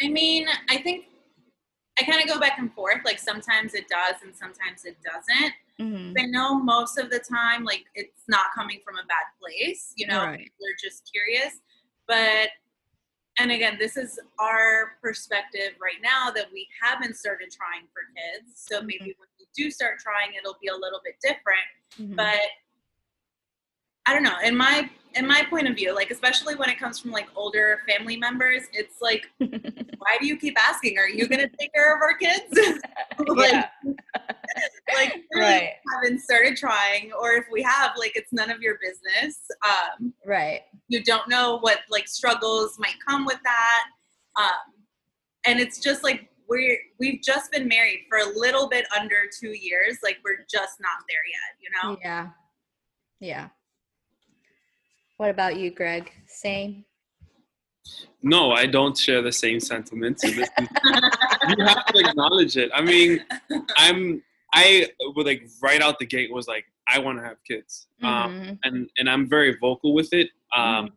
I 0.00 0.08
mean, 0.08 0.46
I 0.70 0.78
think 0.78 1.06
I 1.98 2.02
kind 2.02 2.20
of 2.20 2.28
go 2.28 2.40
back 2.40 2.58
and 2.58 2.72
forth. 2.72 2.98
Like 3.04 3.18
sometimes 3.18 3.74
it 3.74 3.88
does 3.88 4.16
and 4.22 4.34
sometimes 4.34 4.84
it 4.84 4.96
doesn't. 5.02 5.52
Mm-hmm. 5.80 6.14
I 6.18 6.26
know 6.26 6.54
most 6.58 6.98
of 6.98 7.10
the 7.10 7.18
time, 7.18 7.64
like 7.64 7.84
it's 7.94 8.22
not 8.28 8.46
coming 8.54 8.80
from 8.84 8.96
a 8.96 9.06
bad 9.06 9.26
place. 9.40 9.92
You 9.96 10.08
know, 10.08 10.24
right. 10.24 10.50
they're 10.60 10.90
just 10.90 11.10
curious. 11.12 11.60
But 12.06 12.50
and 13.38 13.50
again, 13.50 13.76
this 13.78 13.96
is 13.96 14.20
our 14.38 14.92
perspective 15.02 15.72
right 15.82 16.00
now 16.02 16.30
that 16.30 16.46
we 16.52 16.68
haven't 16.82 17.16
started 17.16 17.50
trying 17.50 17.86
for 17.92 18.02
kids. 18.14 18.52
So 18.54 18.80
maybe 18.80 18.94
mm-hmm. 18.94 19.20
when 19.20 19.28
we 19.38 19.46
do 19.54 19.70
start 19.70 19.98
trying, 19.98 20.36
it'll 20.38 20.56
be 20.62 20.68
a 20.68 20.74
little 20.74 21.00
bit 21.04 21.16
different. 21.20 21.66
Mm-hmm. 21.98 22.14
But 22.16 22.40
I 24.06 24.12
don't 24.12 24.22
know. 24.22 24.38
In 24.44 24.56
my 24.56 24.88
in 25.16 25.26
my 25.26 25.44
point 25.48 25.68
of 25.68 25.76
view, 25.76 25.94
like 25.94 26.10
especially 26.10 26.54
when 26.56 26.68
it 26.68 26.78
comes 26.78 26.98
from 26.98 27.10
like 27.10 27.28
older 27.36 27.80
family 27.88 28.16
members, 28.16 28.62
it's 28.72 29.00
like, 29.00 29.26
why 29.38 30.16
do 30.20 30.26
you 30.26 30.36
keep 30.36 30.56
asking? 30.60 30.98
Are 30.98 31.08
you 31.08 31.28
gonna 31.28 31.48
take 31.58 31.72
care 31.72 31.94
of 31.94 32.02
our 32.02 32.14
kids? 32.14 32.44
like, 33.36 33.64
like 34.94 35.22
right. 35.34 35.70
haven't 35.92 36.20
started 36.20 36.56
trying, 36.56 37.12
or 37.20 37.32
if 37.32 37.44
we 37.50 37.62
have, 37.62 37.92
like 37.98 38.12
it's 38.14 38.32
none 38.32 38.50
of 38.50 38.60
your 38.60 38.76
business. 38.82 39.38
Um, 39.66 40.12
right. 40.26 40.62
You 40.88 41.02
don't 41.02 41.28
know 41.28 41.58
what 41.60 41.80
like 41.90 42.08
struggles 42.08 42.76
might 42.78 42.96
come 43.06 43.24
with 43.24 43.38
that, 43.44 43.84
um, 44.36 44.74
and 45.46 45.60
it's 45.60 45.78
just 45.78 46.02
like 46.02 46.28
we're 46.48 46.78
we've 46.98 47.22
just 47.22 47.52
been 47.52 47.68
married 47.68 48.00
for 48.08 48.18
a 48.18 48.38
little 48.38 48.68
bit 48.68 48.86
under 48.98 49.22
two 49.40 49.52
years. 49.52 49.98
Like 50.02 50.18
we're 50.24 50.44
just 50.50 50.80
not 50.80 51.04
there 51.08 51.18
yet. 51.26 51.60
You 51.60 51.70
know. 51.90 51.98
Yeah. 52.02 52.28
Yeah. 53.20 53.48
What 55.16 55.30
about 55.30 55.56
you, 55.56 55.70
Greg? 55.70 56.10
Same? 56.26 56.84
No, 58.22 58.52
I 58.52 58.66
don't 58.66 58.96
share 58.96 59.22
the 59.22 59.32
same 59.32 59.60
sentiments. 59.60 60.24
you 60.24 60.44
have 61.58 61.86
to 61.86 61.98
acknowledge 61.98 62.56
it. 62.56 62.70
I 62.74 62.80
mean, 62.80 63.24
I'm 63.76 64.22
I 64.54 64.88
would 65.14 65.26
like 65.26 65.48
right 65.62 65.82
out 65.82 65.98
the 65.98 66.06
gate 66.06 66.32
was 66.32 66.48
like 66.48 66.64
I 66.88 66.98
want 66.98 67.18
to 67.18 67.24
have 67.24 67.36
kids, 67.46 67.88
um, 68.02 68.10
mm-hmm. 68.10 68.50
um, 68.50 68.58
and 68.62 68.90
and 68.96 69.10
I'm 69.10 69.28
very 69.28 69.56
vocal 69.60 69.94
with 69.94 70.12
it. 70.12 70.30
Um, 70.56 70.86
mm-hmm. 70.86 70.94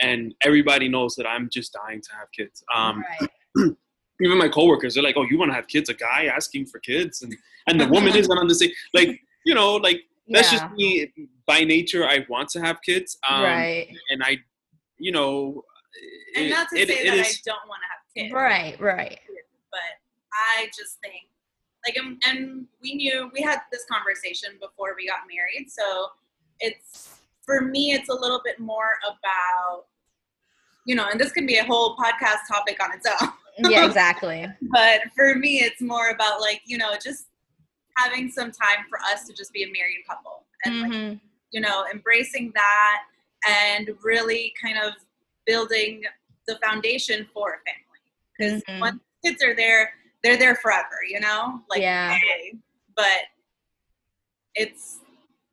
And 0.00 0.34
everybody 0.44 0.88
knows 0.88 1.16
that 1.16 1.26
I'm 1.26 1.48
just 1.50 1.72
dying 1.72 2.00
to 2.00 2.10
have 2.12 2.28
kids. 2.30 2.62
Um, 2.72 3.02
right. 3.20 3.28
even 4.20 4.38
my 4.38 4.48
coworkers, 4.48 4.94
they're 4.94 5.02
like, 5.02 5.16
"Oh, 5.16 5.26
you 5.28 5.38
want 5.38 5.50
to 5.50 5.54
have 5.54 5.66
kids?" 5.66 5.88
A 5.88 5.94
guy 5.94 6.26
asking 6.26 6.66
for 6.66 6.78
kids, 6.78 7.22
and 7.22 7.34
and 7.66 7.80
the 7.80 7.88
woman 7.88 8.14
isn't 8.16 8.38
on 8.38 8.46
the 8.46 8.54
same. 8.54 8.70
Like 8.94 9.20
you 9.44 9.54
know, 9.54 9.76
like 9.76 10.02
that's 10.28 10.52
yeah. 10.52 10.58
just 10.60 10.72
me 10.74 11.12
by 11.48 11.64
nature 11.64 12.06
i 12.06 12.24
want 12.28 12.48
to 12.48 12.60
have 12.60 12.80
kids 12.82 13.18
um, 13.28 13.42
right. 13.42 13.88
and 14.10 14.22
i 14.22 14.36
you 14.98 15.10
know 15.10 15.64
and 16.36 16.46
it, 16.46 16.50
not 16.50 16.68
to 16.68 16.78
it, 16.78 16.88
say 16.88 16.94
it 16.94 17.06
that 17.06 17.18
is, 17.18 17.42
i 17.44 17.50
don't 17.50 17.68
want 17.68 17.80
to 17.82 17.88
have 17.90 18.24
kids. 18.24 18.32
Right 18.32 18.80
right. 18.80 19.18
But 19.72 19.80
i 20.32 20.66
just 20.66 20.98
think 21.02 21.24
like 21.86 21.96
and, 21.96 22.22
and 22.26 22.66
we 22.82 22.94
knew 22.94 23.30
we 23.34 23.40
had 23.40 23.60
this 23.72 23.84
conversation 23.90 24.50
before 24.60 24.94
we 24.96 25.08
got 25.08 25.20
married 25.26 25.70
so 25.70 26.08
it's 26.60 27.20
for 27.44 27.62
me 27.62 27.92
it's 27.92 28.10
a 28.10 28.14
little 28.14 28.40
bit 28.44 28.60
more 28.60 28.90
about 29.06 29.86
you 30.84 30.94
know 30.94 31.08
and 31.10 31.18
this 31.18 31.32
can 31.32 31.46
be 31.46 31.56
a 31.56 31.64
whole 31.64 31.96
podcast 31.96 32.46
topic 32.48 32.82
on 32.82 32.92
its 32.92 33.06
own. 33.06 33.30
Yeah 33.70 33.84
exactly. 33.86 34.46
But 34.70 35.00
for 35.16 35.34
me 35.34 35.60
it's 35.60 35.80
more 35.80 36.10
about 36.10 36.40
like 36.40 36.60
you 36.66 36.78
know 36.78 36.92
just 37.02 37.26
having 37.96 38.30
some 38.30 38.52
time 38.52 38.84
for 38.88 38.98
us 39.10 39.26
to 39.26 39.32
just 39.32 39.52
be 39.52 39.64
a 39.64 39.66
married 39.66 40.04
couple 40.06 40.44
and 40.64 40.74
mm-hmm. 40.74 41.08
like, 41.10 41.18
you 41.50 41.60
know 41.60 41.84
embracing 41.92 42.52
that 42.54 43.02
and 43.48 43.90
really 44.02 44.52
kind 44.62 44.78
of 44.78 44.92
building 45.46 46.02
the 46.46 46.58
foundation 46.64 47.26
for 47.32 47.54
a 47.54 47.58
family 47.70 48.02
because 48.36 48.62
mm-hmm. 48.64 48.80
once 48.80 49.00
kids 49.24 49.42
are 49.42 49.54
there 49.54 49.90
they're 50.22 50.36
there 50.36 50.56
forever 50.56 50.98
you 51.08 51.20
know 51.20 51.60
like 51.70 51.80
yeah. 51.80 52.16
but 52.96 53.26
it's 54.54 55.00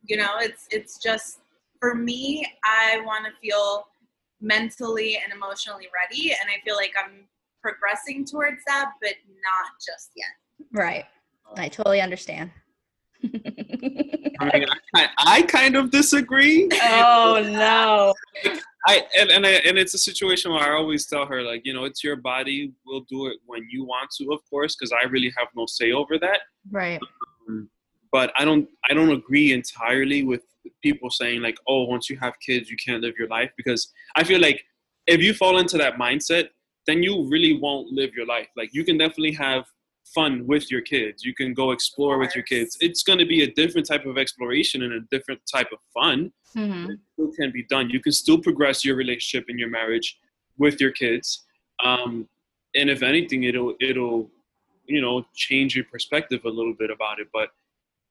you 0.04 0.16
know 0.16 0.34
it's 0.38 0.66
it's 0.70 0.98
just 0.98 1.40
for 1.80 1.94
me 1.94 2.46
i 2.64 3.00
want 3.04 3.24
to 3.24 3.32
feel 3.40 3.86
mentally 4.40 5.18
and 5.22 5.32
emotionally 5.32 5.86
ready 5.94 6.30
and 6.30 6.48
i 6.48 6.62
feel 6.64 6.76
like 6.76 6.92
i'm 7.02 7.24
progressing 7.62 8.24
towards 8.24 8.62
that 8.66 8.92
but 9.00 9.14
not 9.26 9.72
just 9.84 10.10
yet 10.14 10.26
right 10.72 11.04
I 11.56 11.68
totally 11.68 12.00
understand. 12.00 12.50
I, 13.24 14.50
mean, 14.52 14.66
I, 14.94 15.08
I, 15.18 15.42
kind 15.42 15.76
of 15.76 15.90
disagree. 15.90 16.68
Oh 16.82 17.42
no! 17.42 18.14
I 18.86 19.02
and 19.18 19.30
and, 19.30 19.46
I, 19.46 19.50
and 19.50 19.78
it's 19.78 19.94
a 19.94 19.98
situation 19.98 20.52
where 20.52 20.62
I 20.62 20.76
always 20.76 21.06
tell 21.06 21.26
her 21.26 21.42
like 21.42 21.62
you 21.64 21.72
know 21.74 21.84
it's 21.84 22.04
your 22.04 22.16
body. 22.16 22.72
We'll 22.84 23.06
do 23.08 23.26
it 23.26 23.38
when 23.46 23.66
you 23.70 23.84
want 23.84 24.10
to, 24.18 24.32
of 24.32 24.40
course, 24.48 24.76
because 24.76 24.92
I 24.92 25.06
really 25.08 25.32
have 25.36 25.48
no 25.56 25.66
say 25.66 25.92
over 25.92 26.18
that. 26.18 26.40
Right. 26.70 27.00
Um, 27.48 27.68
but 28.12 28.32
I 28.36 28.44
don't 28.44 28.68
I 28.88 28.94
don't 28.94 29.10
agree 29.10 29.52
entirely 29.52 30.22
with 30.22 30.42
people 30.82 31.10
saying 31.10 31.42
like 31.42 31.56
oh 31.68 31.84
once 31.84 32.10
you 32.10 32.16
have 32.18 32.34
kids 32.40 32.68
you 32.68 32.76
can't 32.84 33.00
live 33.00 33.14
your 33.16 33.28
life 33.28 33.50
because 33.56 33.92
I 34.16 34.24
feel 34.24 34.40
like 34.40 34.64
if 35.06 35.20
you 35.20 35.32
fall 35.32 35.58
into 35.58 35.78
that 35.78 35.94
mindset 35.94 36.48
then 36.86 37.02
you 37.02 37.28
really 37.28 37.58
won't 37.58 37.92
live 37.92 38.14
your 38.14 38.26
life. 38.26 38.48
Like 38.56 38.70
you 38.72 38.84
can 38.84 38.96
definitely 38.96 39.32
have 39.32 39.64
fun 40.14 40.46
with 40.46 40.70
your 40.70 40.80
kids. 40.80 41.24
You 41.24 41.34
can 41.34 41.54
go 41.54 41.72
explore 41.72 42.18
with 42.18 42.34
your 42.34 42.44
kids. 42.44 42.76
It's 42.80 43.02
going 43.02 43.18
to 43.18 43.26
be 43.26 43.42
a 43.42 43.52
different 43.52 43.86
type 43.86 44.06
of 44.06 44.18
exploration 44.18 44.82
and 44.82 44.92
a 44.92 45.00
different 45.10 45.40
type 45.50 45.68
of 45.72 45.78
fun. 45.92 46.32
Mm-hmm. 46.56 46.90
It 46.90 46.98
still 47.12 47.32
can 47.32 47.52
be 47.52 47.64
done. 47.64 47.90
You 47.90 48.00
can 48.00 48.12
still 48.12 48.38
progress 48.38 48.84
your 48.84 48.96
relationship 48.96 49.46
and 49.48 49.58
your 49.58 49.68
marriage 49.68 50.18
with 50.58 50.80
your 50.80 50.90
kids. 50.90 51.44
Um, 51.82 52.28
and 52.74 52.88
if 52.88 53.02
anything, 53.02 53.44
it'll 53.44 53.74
it'll 53.80 54.30
you 54.86 55.00
know 55.00 55.26
change 55.34 55.74
your 55.74 55.84
perspective 55.84 56.44
a 56.44 56.48
little 56.48 56.74
bit 56.74 56.90
about 56.90 57.18
it. 57.20 57.28
But 57.32 57.50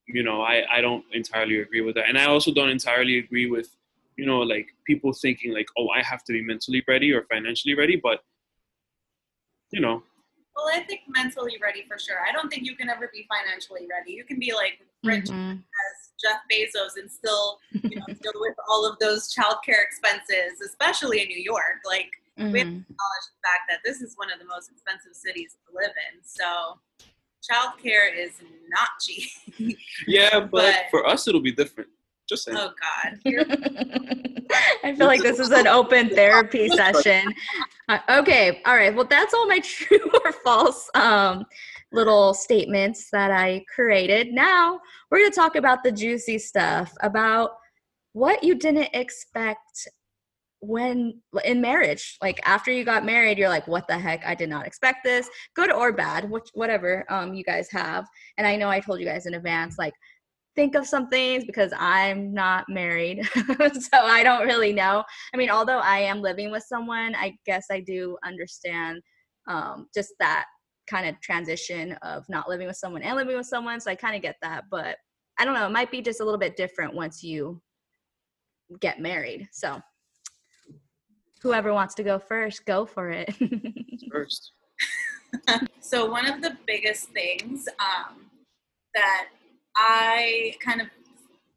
you 0.08 0.24
know, 0.24 0.42
I 0.42 0.64
I 0.72 0.82
don't 0.82 1.04
entirely 1.14 1.60
agree 1.62 1.82
with 1.82 1.96
that, 1.96 2.08
and 2.08 2.18
I 2.18 2.26
also 2.26 2.54
don't 2.54 2.70
entirely 2.70 3.18
agree 3.20 3.50
with 3.50 3.76
you 4.18 4.26
know 4.26 4.40
like 4.40 4.68
people 4.86 5.14
thinking 5.14 5.54
like 5.54 5.68
oh 5.78 5.90
I 5.90 6.02
have 6.04 6.24
to 6.26 6.34
be 6.34 6.42
mentally 6.42 6.84
ready 6.88 7.12
or 7.12 7.24
financially 7.24 7.76
ready, 7.76 7.96
but 7.96 8.24
you 9.72 9.82
know 9.82 10.04
well, 10.56 10.68
I 10.74 10.82
think 10.82 11.02
mentally 11.08 11.58
ready 11.62 11.84
for 11.88 12.00
sure. 12.00 12.18
I 12.28 12.32
don't 12.32 12.50
think 12.50 12.64
you 12.64 12.76
can 12.76 12.90
ever 12.90 13.10
be 13.12 13.28
financially 13.28 13.88
ready. 13.92 14.14
You 14.14 14.24
can 14.24 14.40
be 14.40 14.54
like 14.54 14.80
rich 15.04 15.26
mm-hmm. 15.26 15.52
as 15.52 16.12
Jeff 16.22 16.40
Bezos 16.52 17.00
and 17.00 17.12
still, 17.12 17.60
you 17.72 17.98
know, 18.00 18.06
deal 18.22 18.34
with 18.36 18.56
all 18.70 18.90
of 18.90 18.98
those 19.00 19.34
childcare 19.34 19.84
expenses, 19.84 20.62
especially 20.66 21.22
in 21.22 21.28
New 21.28 21.42
York. 21.42 21.84
Like 21.86 22.10
mm-hmm. 22.40 22.52
we 22.52 22.60
have 22.60 22.68
to 22.68 22.74
mm-hmm. 22.74 22.92
acknowledge 22.92 23.28
the 23.36 23.42
fact 23.44 23.64
that 23.70 23.80
this 23.84 24.02
is 24.02 24.14
one 24.16 24.32
of 24.32 24.40
the 24.40 24.46
most 24.46 24.72
expensive 24.72 25.14
cities 25.14 25.58
to 25.68 25.76
live 25.76 25.94
in. 26.12 26.22
So 26.24 26.80
childcare 27.44 28.16
is 28.16 28.42
not 28.70 28.90
cheap. 29.02 29.78
yeah, 30.08 30.40
but, 30.40 30.50
but 30.52 30.76
for 30.90 31.06
us 31.06 31.28
it'll 31.28 31.42
be 31.42 31.52
different. 31.52 31.90
Just 32.28 32.46
saying. 32.46 32.58
Oh 32.60 32.72
God. 32.82 33.20
I 34.84 34.96
feel 34.96 35.08
like 35.08 35.22
this 35.22 35.40
is 35.40 35.52
an 35.52 35.68
open 35.68 36.10
therapy 36.10 36.70
session. 36.76 37.34
Uh, 37.88 38.00
okay, 38.10 38.62
all 38.66 38.76
right. 38.76 38.94
Well, 38.94 39.06
that's 39.06 39.34
all 39.34 39.48
my 39.48 39.60
true 39.64 40.12
or 40.24 40.32
false 40.32 40.90
um, 40.96 41.46
little 41.92 42.34
statements 42.34 43.10
that 43.12 43.32
I 43.32 43.64
created. 43.74 44.34
Now 44.34 44.80
we're 45.10 45.20
going 45.20 45.32
to 45.32 45.36
talk 45.36 45.56
about 45.56 45.84
the 45.84 45.92
juicy 45.92 46.40
stuff 46.40 46.94
about 47.02 47.52
what 48.14 48.44
you 48.44 48.56
didn't 48.56 48.90
expect 48.94 49.88
when 50.62 51.22
in 51.44 51.62
marriage 51.62 52.18
like 52.24 52.40
after 52.46 52.72
you 52.72 52.84
got 52.84 53.06
married 53.06 53.38
you're 53.38 53.50
like 53.50 53.68
what 53.68 53.88
the 53.88 53.98
heck 53.98 54.26
i 54.26 54.34
did 54.34 54.50
not 54.50 54.66
expect 54.66 55.04
this 55.04 55.30
good 55.54 55.72
or 55.72 55.92
bad 55.92 56.28
which 56.30 56.50
whatever 56.54 57.06
um 57.10 57.34
you 57.36 57.44
guys 57.44 57.70
have 57.70 58.08
and 58.38 58.48
i 58.48 58.56
know 58.56 58.70
i 58.70 58.80
told 58.80 59.00
you 59.00 59.06
guys 59.06 59.28
in 59.28 59.36
advance 59.36 59.78
like 59.78 59.94
think 60.56 60.76
of 60.76 60.88
some 60.88 61.10
things 61.10 61.44
because 61.46 61.72
i'm 61.78 62.34
not 62.34 62.66
married 62.70 63.22
so 63.36 63.98
i 64.00 64.24
don't 64.24 64.46
really 64.46 64.74
know 64.74 65.04
i 65.34 65.38
mean 65.38 65.50
although 65.50 65.80
i 65.80 66.00
am 66.00 66.22
living 66.22 66.52
with 66.52 66.64
someone 66.64 67.16
i 67.16 67.34
guess 67.46 67.66
i 67.72 67.80
do 67.80 68.18
understand 68.24 69.02
um 69.48 69.88
just 69.94 70.14
that 70.20 70.46
kind 70.90 71.08
of 71.08 71.20
transition 71.22 71.94
of 72.04 72.24
not 72.30 72.48
living 72.48 72.68
with 72.68 72.78
someone 72.78 73.02
and 73.02 73.16
living 73.16 73.36
with 73.36 73.48
someone 73.48 73.80
so 73.80 73.92
i 73.92 73.96
kind 73.96 74.16
of 74.16 74.22
get 74.22 74.36
that 74.42 74.64
but 74.70 74.98
i 75.40 75.46
don't 75.46 75.54
know 75.54 75.66
it 75.66 75.72
might 75.72 75.92
be 75.92 76.02
just 76.02 76.22
a 76.22 76.24
little 76.24 76.40
bit 76.40 76.56
different 76.56 76.94
once 76.94 77.24
you 77.24 77.62
get 78.80 79.00
married 79.00 79.48
so 79.52 79.82
whoever 81.46 81.72
wants 81.72 81.94
to 81.94 82.02
go 82.02 82.18
first, 82.18 82.66
go 82.66 82.88
for 82.88 83.12
it. 83.12 83.32
first. 84.12 84.52
so 85.80 86.10
one 86.10 86.26
of 86.26 86.42
the 86.42 86.58
biggest 86.66 87.10
things 87.10 87.68
um, 87.80 88.26
that 88.96 89.28
I 89.78 90.54
kind 90.64 90.82
of 90.82 90.88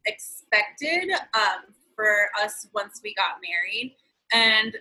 expected 0.05 1.11
um, 1.33 1.73
for 1.95 2.29
us 2.41 2.67
once 2.73 3.01
we 3.03 3.13
got 3.13 3.37
married, 3.41 3.95
and 4.33 4.77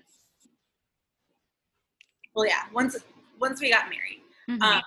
well, 2.35 2.47
yeah, 2.47 2.63
once 2.73 2.97
once 3.41 3.61
we 3.61 3.71
got 3.71 3.85
married, 3.85 4.23
mm-hmm. 4.49 4.63
um, 4.63 4.83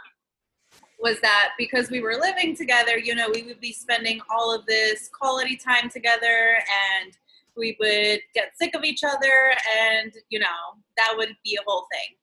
was 1.00 1.20
that 1.22 1.52
because 1.58 1.90
we 1.90 2.02
were 2.02 2.16
living 2.16 2.56
together, 2.56 2.98
you 2.98 3.16
know, 3.16 3.30
we 3.34 3.44
would 3.44 3.60
be 3.60 3.74
spending 3.74 4.22
all 4.30 4.54
of 4.54 4.66
this 4.66 5.10
quality 5.10 5.58
time 5.58 5.90
together 5.90 6.58
and 7.04 7.18
we 7.58 7.76
would 7.80 8.20
get 8.34 8.58
sick 8.58 8.76
of 8.76 8.84
each 8.84 9.04
other 9.04 9.54
and 9.78 10.14
you 10.30 10.40
know 10.40 10.78
that 10.98 11.14
would 11.16 11.36
be 11.44 11.58
a 11.60 11.64
whole 11.66 11.86
thing 11.92 12.16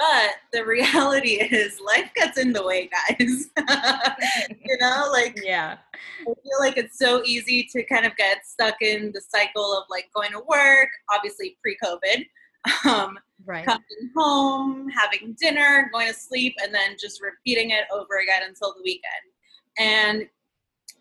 but 0.00 0.36
the 0.52 0.64
reality 0.64 1.32
is 1.52 1.78
life 1.86 2.10
gets 2.16 2.38
in 2.38 2.52
the 2.52 2.64
way 2.64 2.88
guys. 2.88 3.50
You 4.50 4.78
know 4.80 5.08
like 5.12 5.38
yeah. 5.44 5.76
I 5.94 6.24
feel 6.24 6.58
like 6.60 6.76
it's 6.76 6.98
so 6.98 7.22
easy 7.24 7.68
to 7.72 7.82
kind 7.84 8.06
of 8.06 8.16
get 8.16 8.46
stuck 8.46 8.76
in 8.80 9.12
the 9.12 9.20
cycle 9.20 9.76
of 9.76 9.84
like 9.90 10.08
going 10.14 10.30
to 10.32 10.40
work 10.48 10.88
obviously 11.12 11.58
pre-covid 11.60 12.24
um, 12.88 13.18
right. 13.44 13.64
coming 13.64 14.10
home 14.16 14.88
having 14.88 15.36
dinner 15.40 15.90
going 15.92 16.06
to 16.06 16.14
sleep 16.14 16.54
and 16.62 16.72
then 16.72 16.96
just 17.00 17.20
repeating 17.20 17.70
it 17.70 17.84
over 17.92 18.20
again 18.22 18.42
until 18.48 18.74
the 18.74 18.82
weekend. 18.84 19.26
And 19.78 20.28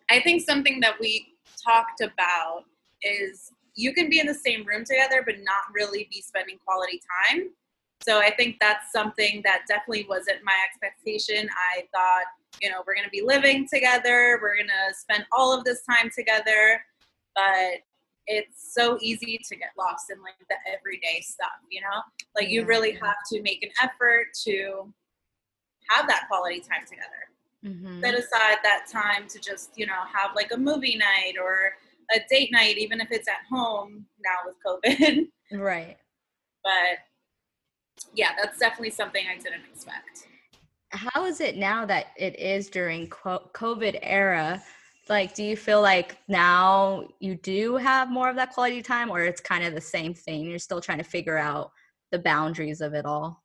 i 0.10 0.20
think 0.20 0.42
something 0.42 0.80
that 0.80 0.96
we 1.00 1.36
talked 1.64 2.02
about 2.02 2.64
is 3.04 3.52
you 3.76 3.94
can 3.94 4.10
be 4.10 4.20
in 4.20 4.26
the 4.26 4.34
same 4.34 4.66
room 4.66 4.84
together 4.84 5.22
but 5.26 5.36
not 5.40 5.64
really 5.74 6.08
be 6.12 6.22
spending 6.22 6.58
quality 6.66 7.00
time 7.28 7.50
so 8.02 8.20
i 8.20 8.32
think 8.36 8.58
that's 8.60 8.92
something 8.92 9.42
that 9.44 9.62
definitely 9.68 10.06
wasn't 10.10 10.38
my 10.44 10.56
expectation 10.68 11.50
i 11.76 11.82
thought 11.94 12.26
you 12.62 12.70
know 12.70 12.78
we're 12.86 12.96
going 12.96 13.06
to 13.06 13.12
be 13.12 13.22
living 13.22 13.68
together 13.72 14.40
we're 14.42 14.56
going 14.56 14.68
to 14.68 14.96
spend 14.96 15.26
all 15.32 15.58
of 15.58 15.64
this 15.64 15.82
time 15.84 16.10
together 16.16 16.82
but 17.36 17.82
it's 18.28 18.74
so 18.74 18.98
easy 19.02 19.40
to 19.48 19.56
get 19.56 19.70
lost 19.78 20.12
in 20.12 20.22
like 20.22 20.36
the 20.50 20.56
everyday 20.72 21.22
stuff 21.22 21.60
you 21.72 21.82
know 21.82 22.02
like 22.36 22.50
you 22.50 22.66
really 22.66 22.92
have 22.92 23.18
to 23.32 23.42
make 23.42 23.64
an 23.64 23.70
effort 23.82 24.28
to 24.44 24.92
have 25.90 26.08
that 26.08 26.26
quality 26.28 26.60
time 26.60 26.86
together 26.88 27.30
mm-hmm. 27.66 28.02
set 28.02 28.14
aside 28.14 28.58
that 28.64 28.86
time 28.92 29.28
to 29.28 29.40
just 29.40 29.72
you 29.76 29.86
know 29.86 30.02
have 30.14 30.32
like 30.36 30.52
a 30.54 30.58
movie 30.58 30.98
night 30.98 31.34
or 31.42 31.74
a 32.12 32.20
date 32.30 32.52
night, 32.52 32.78
even 32.78 33.02
if 33.02 33.12
it's 33.12 33.28
at 33.28 33.46
home 33.50 34.06
now 34.24 34.38
with 34.46 34.56
COVID. 34.66 35.28
Right. 35.52 35.98
But 36.64 37.00
yeah, 38.14 38.32
that's 38.42 38.58
definitely 38.60 38.92
something 38.92 39.24
I 39.30 39.38
didn't 39.38 39.66
expect. 39.72 40.28
How 40.92 41.26
is 41.26 41.40
it 41.40 41.58
now 41.58 41.86
that 41.86 42.08
it 42.18 42.40
is 42.40 42.70
during 42.70 43.08
COVID 43.08 44.00
era? 44.02 44.62
Like, 45.08 45.34
do 45.34 45.44
you 45.44 45.56
feel 45.56 45.82
like 45.82 46.18
now 46.28 47.08
you 47.20 47.36
do 47.36 47.78
have 47.78 48.10
more 48.10 48.30
of 48.30 48.36
that 48.36 48.52
quality 48.52 48.82
time, 48.82 49.10
or 49.10 49.22
it's 49.22 49.42
kind 49.42 49.64
of 49.64 49.74
the 49.74 49.82
same 49.82 50.14
thing? 50.14 50.46
You're 50.46 50.60
still 50.60 50.82
trying 50.82 51.00
to 51.00 51.04
figure 51.04 51.38
out 51.38 51.72
the 52.12 52.20
boundaries 52.20 52.82
of 52.82 52.94
it 52.94 53.06
all. 53.06 53.44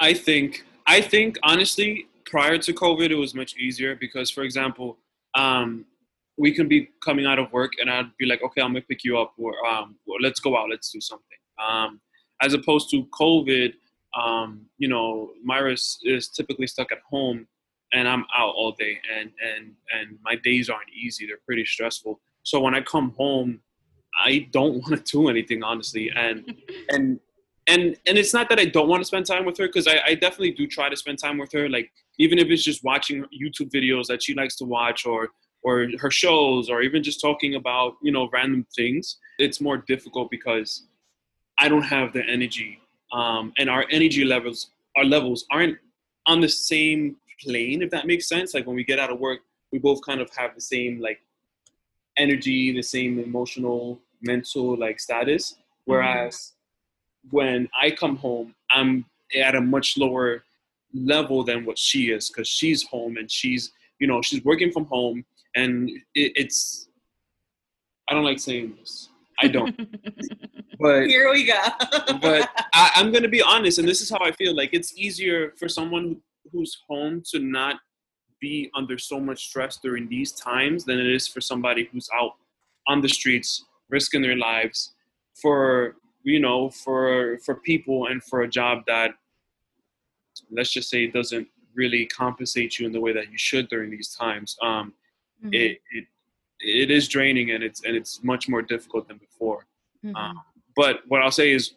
I 0.00 0.14
think, 0.14 0.64
I 0.86 1.00
think 1.00 1.36
honestly, 1.42 2.06
prior 2.24 2.58
to 2.58 2.72
COVID, 2.72 3.10
it 3.10 3.16
was 3.16 3.34
much 3.34 3.56
easier 3.56 3.96
because, 3.96 4.30
for 4.30 4.42
example, 4.42 4.98
um, 5.34 5.84
we 6.38 6.52
can 6.52 6.68
be 6.68 6.88
coming 7.04 7.26
out 7.26 7.38
of 7.38 7.52
work 7.52 7.72
and 7.80 7.90
I'd 7.90 8.16
be 8.16 8.26
like, 8.26 8.42
okay, 8.42 8.62
I'm 8.62 8.72
gonna 8.72 8.82
pick 8.82 9.04
you 9.04 9.18
up, 9.18 9.34
or 9.36 9.54
um, 9.66 9.96
well, 10.06 10.18
let's 10.22 10.40
go 10.40 10.56
out, 10.56 10.70
let's 10.70 10.90
do 10.90 11.00
something. 11.00 11.38
Um, 11.62 12.00
as 12.40 12.54
opposed 12.54 12.90
to 12.90 13.04
COVID, 13.06 13.72
um, 14.16 14.66
you 14.78 14.88
know, 14.88 15.32
Myra 15.42 15.72
is, 15.72 15.98
is 16.04 16.28
typically 16.28 16.66
stuck 16.66 16.92
at 16.92 16.98
home, 17.10 17.46
and 17.92 18.08
I'm 18.08 18.24
out 18.36 18.54
all 18.54 18.72
day, 18.72 18.98
and 19.18 19.30
and 19.44 19.72
and 19.92 20.18
my 20.22 20.36
days 20.36 20.70
aren't 20.70 20.90
easy; 20.90 21.26
they're 21.26 21.40
pretty 21.44 21.64
stressful. 21.64 22.20
So 22.44 22.60
when 22.60 22.74
I 22.74 22.80
come 22.80 23.14
home, 23.18 23.60
I 24.24 24.48
don't 24.52 24.74
want 24.82 25.04
to 25.04 25.12
do 25.12 25.28
anything, 25.28 25.62
honestly, 25.62 26.10
and 26.14 26.54
and 26.90 27.18
and 27.66 27.96
and 28.06 28.16
it's 28.16 28.32
not 28.32 28.48
that 28.48 28.58
I 28.60 28.64
don't 28.64 28.88
want 28.88 29.00
to 29.00 29.04
spend 29.04 29.26
time 29.26 29.44
with 29.44 29.58
her 29.58 29.66
because 29.66 29.88
I, 29.88 30.00
I 30.06 30.14
definitely 30.14 30.52
do 30.52 30.66
try 30.66 30.88
to 30.88 30.96
spend 30.96 31.18
time 31.18 31.36
with 31.36 31.52
her. 31.52 31.68
Like 31.68 31.90
even 32.18 32.38
if 32.38 32.48
it's 32.48 32.62
just 32.62 32.84
watching 32.84 33.24
YouTube 33.24 33.70
videos 33.70 34.06
that 34.06 34.22
she 34.22 34.34
likes 34.34 34.56
to 34.56 34.64
watch 34.64 35.04
or 35.04 35.30
or 35.62 35.88
her 35.98 36.10
shows 36.10 36.70
or 36.70 36.82
even 36.82 37.02
just 37.02 37.20
talking 37.20 37.54
about 37.54 37.96
you 38.02 38.12
know 38.12 38.28
random 38.32 38.66
things. 38.74 39.18
It's 39.38 39.60
more 39.60 39.78
difficult 39.78 40.30
because 40.30 40.84
I 41.58 41.68
don't 41.68 41.82
have 41.82 42.12
the 42.12 42.24
energy, 42.24 42.80
um, 43.12 43.52
and 43.58 43.68
our 43.68 43.84
energy 43.90 44.24
levels 44.24 44.70
our 44.96 45.04
levels 45.04 45.46
aren't 45.50 45.78
on 46.26 46.40
the 46.40 46.48
same 46.48 47.16
plane. 47.42 47.82
If 47.82 47.90
that 47.90 48.06
makes 48.06 48.28
sense. 48.28 48.54
Like 48.54 48.66
when 48.66 48.76
we 48.76 48.84
get 48.84 48.98
out 48.98 49.10
of 49.10 49.18
work, 49.18 49.40
we 49.72 49.78
both 49.78 50.00
kind 50.04 50.20
of 50.20 50.30
have 50.36 50.54
the 50.54 50.60
same 50.60 51.00
like 51.00 51.20
energy, 52.16 52.72
the 52.72 52.82
same 52.82 53.18
emotional, 53.18 54.00
mental 54.22 54.76
like 54.76 55.00
status. 55.00 55.56
Whereas 55.84 56.34
mm-hmm 56.34 56.54
when 57.30 57.68
I 57.80 57.90
come 57.90 58.16
home, 58.16 58.54
I'm 58.70 59.04
at 59.36 59.54
a 59.54 59.60
much 59.60 59.98
lower 59.98 60.44
level 60.94 61.44
than 61.44 61.64
what 61.64 61.78
she 61.78 62.10
is 62.10 62.28
because 62.28 62.48
she's 62.48 62.82
home 62.84 63.18
and 63.18 63.30
she's 63.30 63.72
you 63.98 64.06
know 64.06 64.22
she's 64.22 64.42
working 64.42 64.72
from 64.72 64.86
home 64.86 65.24
and 65.58 65.90
it, 66.14 66.32
it's 66.42 66.88
I 68.08 68.14
don't 68.14 68.24
like 68.24 68.38
saying 68.38 68.76
this. 68.78 69.10
I 69.40 69.48
don't. 69.48 69.76
but 70.80 71.06
here 71.06 71.30
we 71.30 71.44
go. 71.44 71.60
but 72.20 72.48
I, 72.74 72.90
I'm 72.96 73.12
gonna 73.12 73.28
be 73.28 73.42
honest, 73.42 73.78
and 73.78 73.86
this 73.86 74.00
is 74.00 74.10
how 74.10 74.20
I 74.20 74.32
feel. 74.32 74.54
Like 74.54 74.70
it's 74.72 74.96
easier 74.96 75.52
for 75.58 75.68
someone 75.68 76.20
who's 76.52 76.76
home 76.88 77.22
to 77.30 77.38
not 77.38 77.76
be 78.40 78.70
under 78.74 78.96
so 78.98 79.18
much 79.20 79.48
stress 79.48 79.78
during 79.82 80.08
these 80.08 80.32
times 80.32 80.84
than 80.84 80.98
it 80.98 81.06
is 81.06 81.26
for 81.26 81.40
somebody 81.40 81.88
who's 81.90 82.08
out 82.14 82.32
on 82.86 83.00
the 83.00 83.08
streets 83.08 83.64
risking 83.90 84.22
their 84.22 84.36
lives 84.36 84.94
for 85.34 85.96
you 86.28 86.40
know, 86.40 86.70
for 86.70 87.38
for 87.44 87.54
people 87.56 88.06
and 88.06 88.22
for 88.22 88.42
a 88.42 88.48
job 88.48 88.82
that 88.86 89.12
let's 90.50 90.72
just 90.72 90.90
say 90.90 91.06
doesn't 91.06 91.48
really 91.74 92.06
compensate 92.06 92.78
you 92.78 92.86
in 92.86 92.92
the 92.92 93.00
way 93.00 93.12
that 93.12 93.30
you 93.30 93.38
should 93.38 93.68
during 93.68 93.90
these 93.90 94.14
times. 94.14 94.56
Um, 94.62 94.92
mm-hmm. 95.42 95.52
it, 95.52 95.80
it 95.92 96.04
it 96.60 96.90
is 96.90 97.08
draining 97.08 97.52
and 97.52 97.62
it's 97.62 97.84
and 97.84 97.96
it's 97.96 98.22
much 98.22 98.48
more 98.48 98.62
difficult 98.62 99.08
than 99.08 99.18
before. 99.18 99.66
Mm-hmm. 100.04 100.16
Um, 100.16 100.42
but 100.76 101.00
what 101.08 101.22
I'll 101.22 101.30
say 101.30 101.52
is, 101.52 101.74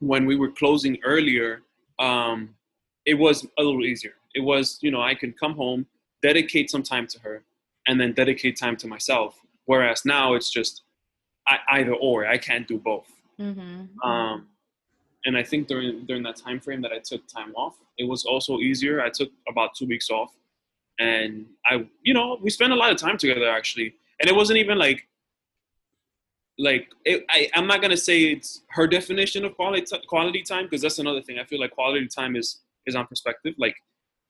when 0.00 0.26
we 0.26 0.36
were 0.36 0.50
closing 0.50 0.98
earlier, 1.04 1.62
um, 1.98 2.54
it 3.06 3.14
was 3.14 3.46
a 3.58 3.62
little 3.62 3.84
easier. 3.84 4.14
It 4.34 4.40
was 4.40 4.78
you 4.82 4.90
know 4.90 5.02
I 5.02 5.14
can 5.14 5.32
come 5.32 5.54
home, 5.54 5.86
dedicate 6.22 6.70
some 6.70 6.82
time 6.82 7.06
to 7.08 7.18
her, 7.20 7.44
and 7.86 8.00
then 8.00 8.12
dedicate 8.12 8.56
time 8.58 8.76
to 8.78 8.86
myself. 8.86 9.40
Whereas 9.66 10.04
now 10.04 10.34
it's 10.34 10.50
just 10.50 10.82
I, 11.48 11.58
either 11.78 11.94
or. 11.94 12.26
I 12.26 12.38
can't 12.38 12.66
do 12.66 12.78
both. 12.78 13.08
Mm-hmm. 13.40 14.08
Um, 14.08 14.48
and 15.26 15.36
I 15.36 15.42
think 15.42 15.68
during 15.68 16.04
during 16.06 16.22
that 16.24 16.36
time 16.36 16.60
frame 16.60 16.82
that 16.82 16.92
I 16.92 16.98
took 16.98 17.26
time 17.26 17.54
off, 17.54 17.76
it 17.98 18.08
was 18.08 18.24
also 18.24 18.58
easier. 18.58 19.00
I 19.00 19.10
took 19.10 19.30
about 19.48 19.74
two 19.74 19.86
weeks 19.86 20.10
off, 20.10 20.32
and 20.98 21.46
I, 21.66 21.86
you 22.02 22.14
know, 22.14 22.38
we 22.40 22.50
spent 22.50 22.72
a 22.72 22.76
lot 22.76 22.92
of 22.92 22.98
time 22.98 23.18
together 23.18 23.48
actually, 23.48 23.94
and 24.20 24.28
it 24.28 24.34
wasn't 24.34 24.58
even 24.58 24.78
like 24.78 25.06
like 26.56 26.88
it, 27.04 27.24
I, 27.30 27.50
i'm 27.54 27.66
not 27.66 27.82
gonna 27.82 27.96
say 27.96 28.26
it's 28.26 28.62
her 28.68 28.86
definition 28.86 29.44
of 29.44 29.56
quality 29.56 29.84
quality 30.06 30.42
time 30.42 30.64
because 30.64 30.82
that's 30.82 30.98
another 30.98 31.20
thing. 31.20 31.38
I 31.38 31.44
feel 31.44 31.60
like 31.60 31.72
quality 31.72 32.06
time 32.06 32.36
is 32.36 32.60
is 32.86 32.94
on 32.94 33.06
perspective. 33.06 33.54
Like 33.58 33.74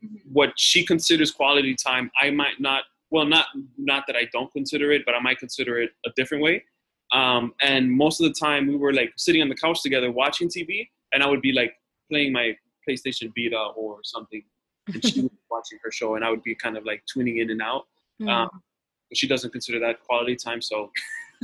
mm-hmm. 0.03 0.17
what 0.33 0.53
she 0.57 0.87
considers 0.87 1.31
quality 1.31 1.75
time 1.75 2.11
i 2.21 2.31
might 2.31 2.61
not 2.61 2.85
well 3.11 3.27
not 3.27 3.47
not 3.77 4.05
that 4.07 4.17
i 4.17 4.27
don't 4.33 4.51
consider 4.53 4.91
it 4.93 5.03
but 5.05 5.15
i 5.15 5.21
might 5.21 5.39
consider 5.39 5.81
it 5.81 5.91
a 6.07 6.11
different 6.17 6.43
way. 6.43 6.65
Um, 7.13 7.55
and 7.63 7.91
most 7.91 8.21
of 8.21 8.27
the 8.27 8.35
time 8.35 8.67
we 8.67 8.77
were 8.77 8.93
like 8.93 9.13
sitting 9.17 9.43
on 9.43 9.49
the 9.49 9.55
couch 9.55 9.83
together 9.83 10.11
watching 10.11 10.49
TV, 10.49 10.89
and 11.13 11.23
I 11.23 11.29
would 11.29 11.43
be 11.43 11.53
like 11.53 11.75
playing 12.11 12.33
my 12.33 12.57
PlayStation 12.89 13.33
Vita 13.37 13.73
or 13.77 13.99
something, 14.03 14.43
and 14.93 15.05
she 15.05 15.23
was 15.23 15.31
watching 15.51 15.79
her 15.83 15.91
show, 15.91 16.17
and 16.17 16.25
I 16.25 16.31
would 16.31 16.43
be 16.43 16.55
kind 16.55 16.77
of 16.77 16.85
like 16.85 17.03
tuning 17.07 17.39
in 17.39 17.51
and 17.51 17.63
out. 17.63 17.87
Mm. 18.21 18.29
Um, 18.29 18.63
but 19.09 19.19
she 19.19 19.27
doesn't 19.27 19.51
consider 19.51 19.79
that 19.81 20.03
quality 20.03 20.37
time, 20.37 20.61
so 20.61 20.91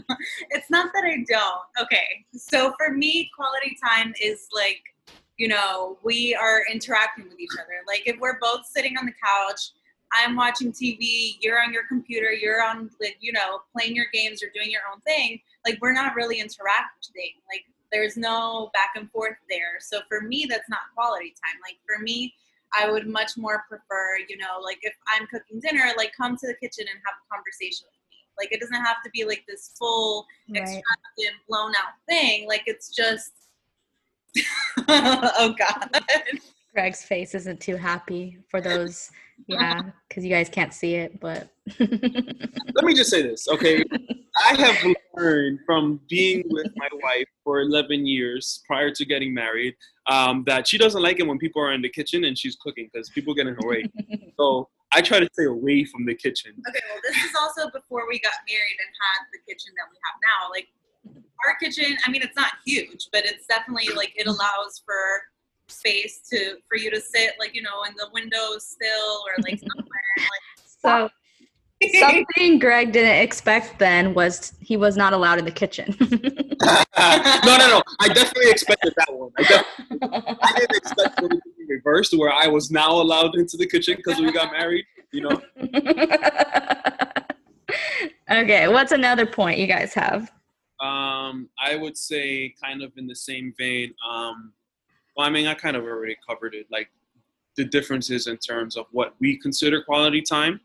it's 0.50 0.70
not 0.70 0.92
that 0.94 1.04
I 1.04 1.24
don't. 1.28 1.84
Okay. 1.84 2.24
So 2.32 2.74
for 2.78 2.92
me, 2.92 3.30
quality 3.36 3.76
time 3.82 4.14
is 4.20 4.46
like, 4.52 4.82
you 5.36 5.48
know, 5.48 5.98
we 6.02 6.34
are 6.34 6.62
interacting 6.70 7.24
with 7.24 7.38
each 7.40 7.52
other. 7.54 7.82
Like 7.86 8.02
if 8.06 8.18
we're 8.20 8.38
both 8.40 8.66
sitting 8.66 8.96
on 8.98 9.06
the 9.06 9.12
couch, 9.24 9.70
I'm 10.12 10.36
watching 10.36 10.72
TV, 10.72 11.36
you're 11.40 11.62
on 11.62 11.72
your 11.72 11.84
computer, 11.86 12.32
you're 12.32 12.62
on 12.62 12.90
like, 13.00 13.16
you 13.20 13.32
know, 13.32 13.60
playing 13.76 13.94
your 13.94 14.06
games 14.12 14.42
or 14.42 14.48
doing 14.54 14.70
your 14.70 14.82
own 14.92 15.00
thing, 15.02 15.40
like 15.66 15.78
we're 15.80 15.92
not 15.92 16.14
really 16.14 16.40
interacting. 16.40 17.32
Like 17.48 17.64
there's 17.92 18.16
no 18.16 18.70
back 18.74 18.90
and 18.96 19.10
forth 19.10 19.36
there. 19.48 19.78
So 19.80 20.00
for 20.08 20.20
me, 20.22 20.46
that's 20.48 20.68
not 20.68 20.80
quality 20.94 21.34
time. 21.44 21.60
Like 21.62 21.78
for 21.86 22.02
me, 22.02 22.34
I 22.78 22.90
would 22.90 23.06
much 23.08 23.32
more 23.36 23.64
prefer, 23.68 24.18
you 24.28 24.36
know, 24.36 24.60
like 24.62 24.78
if 24.82 24.94
I'm 25.14 25.26
cooking 25.26 25.60
dinner, 25.60 25.92
like 25.96 26.12
come 26.16 26.36
to 26.36 26.46
the 26.46 26.54
kitchen 26.54 26.86
and 26.88 27.00
have 27.04 27.14
a 27.16 27.34
conversation 27.34 27.86
with 27.86 28.00
me. 28.10 28.16
Like 28.38 28.52
it 28.52 28.60
doesn't 28.60 28.84
have 28.84 29.02
to 29.04 29.10
be 29.10 29.24
like 29.24 29.44
this 29.48 29.72
full, 29.78 30.26
right. 30.48 30.58
extravagant, 30.58 31.42
blown 31.48 31.70
out 31.70 31.94
thing. 32.08 32.46
Like 32.46 32.62
it's 32.66 32.94
just, 32.94 33.32
oh 34.88 35.54
God. 35.58 36.02
Greg's 36.72 37.02
face 37.02 37.34
isn't 37.34 37.60
too 37.60 37.76
happy 37.76 38.38
for 38.48 38.60
those, 38.60 39.10
yeah, 39.46 39.82
because 40.08 40.24
you 40.24 40.30
guys 40.30 40.48
can't 40.48 40.72
see 40.72 40.94
it, 40.94 41.20
but. 41.20 41.48
Let 41.78 42.84
me 42.84 42.94
just 42.94 43.10
say 43.10 43.22
this, 43.22 43.48
okay? 43.48 43.84
I 44.48 44.54
have 44.54 44.94
learned 45.14 45.60
from 45.66 46.00
being 46.08 46.44
with 46.46 46.66
my 46.76 46.88
wife 47.02 47.26
for 47.44 47.60
11 47.60 48.06
years 48.06 48.62
prior 48.66 48.90
to 48.90 49.04
getting 49.04 49.32
married 49.34 49.74
um, 50.06 50.44
that 50.46 50.66
she 50.66 50.78
doesn't 50.78 51.02
like 51.02 51.20
it 51.20 51.26
when 51.26 51.38
people 51.38 51.62
are 51.62 51.72
in 51.72 51.82
the 51.82 51.88
kitchen 51.88 52.24
and 52.24 52.36
she's 52.36 52.56
cooking 52.56 52.88
because 52.92 53.08
people 53.10 53.34
get 53.34 53.46
in 53.46 53.54
her 53.54 53.68
way. 53.68 53.84
so 54.38 54.68
I 54.92 55.00
try 55.00 55.20
to 55.20 55.28
stay 55.32 55.44
away 55.44 55.84
from 55.84 56.06
the 56.06 56.14
kitchen. 56.14 56.52
Okay, 56.68 56.80
well, 56.90 57.00
this 57.04 57.16
is 57.16 57.32
also 57.38 57.70
before 57.70 58.08
we 58.08 58.18
got 58.20 58.34
married 58.48 58.78
and 58.78 58.88
had 59.00 59.26
the 59.32 59.38
kitchen 59.46 59.72
that 59.76 59.86
we 59.90 59.96
have 60.04 60.16
now. 60.22 60.50
Like, 60.50 60.68
our 61.46 61.56
kitchen, 61.56 61.96
I 62.06 62.10
mean, 62.10 62.22
it's 62.22 62.36
not 62.36 62.52
huge, 62.66 63.08
but 63.12 63.24
it's 63.24 63.46
definitely 63.46 63.94
like 63.94 64.12
it 64.16 64.26
allows 64.26 64.82
for 64.84 64.94
space 65.70 66.20
to 66.30 66.56
for 66.68 66.76
you 66.76 66.90
to 66.90 67.00
sit 67.00 67.32
like 67.38 67.54
you 67.54 67.62
know 67.62 67.82
in 67.88 67.94
the 67.96 68.08
window 68.12 68.58
still 68.58 69.22
or 69.26 69.42
like 69.42 69.58
somewhere 69.76 70.02
like 70.16 70.60
so 70.82 71.10
something 71.98 72.58
greg 72.58 72.92
didn't 72.92 73.22
expect 73.22 73.78
then 73.78 74.12
was 74.12 74.52
he 74.60 74.76
was 74.76 74.96
not 74.96 75.12
allowed 75.12 75.38
in 75.38 75.44
the 75.44 75.50
kitchen. 75.50 75.96
No 76.62 77.56
no 77.56 77.68
no. 77.68 77.82
I 78.00 78.08
definitely 78.08 78.50
expected 78.50 78.92
that 78.98 79.16
one. 79.16 79.30
I, 79.38 79.64
I 80.42 80.52
didn't 80.58 80.76
expect 80.76 81.22
it 81.22 81.28
to 81.30 81.40
be 81.56 81.74
reversed 81.74 82.16
where 82.18 82.30
i 82.30 82.46
was 82.46 82.70
now 82.70 82.90
allowed 82.92 83.34
into 83.36 83.56
the 83.56 83.66
kitchen 83.66 83.96
because 83.96 84.20
we 84.20 84.30
got 84.30 84.52
married 84.52 84.84
you 85.10 85.22
know? 85.22 85.40
Okay 88.30 88.68
what's 88.68 88.92
another 88.92 89.24
point 89.24 89.58
you 89.58 89.66
guys 89.66 89.94
have? 89.94 90.30
Um 90.80 91.48
i 91.58 91.76
would 91.76 91.96
say 91.96 92.54
kind 92.62 92.82
of 92.82 92.92
in 92.98 93.06
the 93.06 93.16
same 93.16 93.54
vein 93.56 93.94
um 94.08 94.52
well, 95.20 95.28
I 95.28 95.30
mean, 95.30 95.46
I 95.46 95.52
kind 95.52 95.76
of 95.76 95.84
already 95.84 96.16
covered 96.26 96.54
it, 96.54 96.66
like 96.72 96.88
the 97.54 97.64
differences 97.66 98.26
in 98.26 98.38
terms 98.38 98.74
of 98.74 98.86
what 98.90 99.14
we 99.20 99.36
consider 99.36 99.82
quality 99.82 100.22
time. 100.22 100.60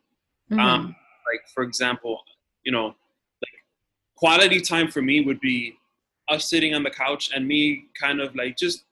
Mm-hmm. 0.50 0.62
Um, 0.62 0.96
like, 1.30 1.41
for 1.54 1.62
example, 1.62 2.22
you 2.63 2.72
know, 2.72 2.86
like 2.86 3.58
quality 4.15 4.62
time 4.62 4.89
for 4.89 5.02
me 5.02 5.20
would 5.20 5.41
be 5.41 5.76
us 6.30 6.50
sitting 6.50 6.74
on 6.74 6.84
the 6.84 6.89
couch 6.89 7.32
and 7.36 7.46
me 7.46 7.88
kind 8.02 8.22
of 8.22 8.34
like 8.34 8.56
just 8.58 8.86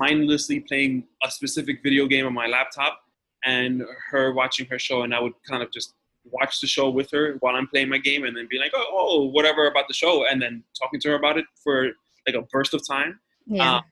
mindlessly 0.00 0.58
playing 0.58 1.04
a 1.22 1.30
specific 1.30 1.84
video 1.84 2.06
game 2.06 2.26
on 2.26 2.34
my 2.34 2.48
laptop 2.48 3.00
and 3.44 3.84
her 4.10 4.32
watching 4.32 4.66
her 4.66 4.78
show 4.80 5.02
and 5.02 5.14
I 5.14 5.20
would 5.20 5.34
kind 5.48 5.62
of 5.62 5.70
just 5.70 5.94
watch 6.24 6.60
the 6.60 6.66
show 6.66 6.90
with 6.90 7.12
her 7.12 7.36
while 7.38 7.54
I'm 7.54 7.68
playing 7.68 7.90
my 7.90 7.98
game 7.98 8.24
and 8.24 8.36
then 8.36 8.48
be 8.50 8.58
like, 8.58 8.72
oh, 8.74 8.86
oh 8.90 9.24
whatever 9.26 9.68
about 9.68 9.86
the 9.86 9.94
show 9.94 10.26
and 10.26 10.42
then 10.42 10.64
talking 10.76 10.98
to 11.02 11.10
her 11.10 11.14
about 11.14 11.38
it 11.38 11.44
for 11.62 11.90
like 12.26 12.34
a 12.34 12.42
burst 12.50 12.74
of 12.74 12.84
time. 12.84 13.20
Yeah. 13.46 13.76
Um, 13.76 13.82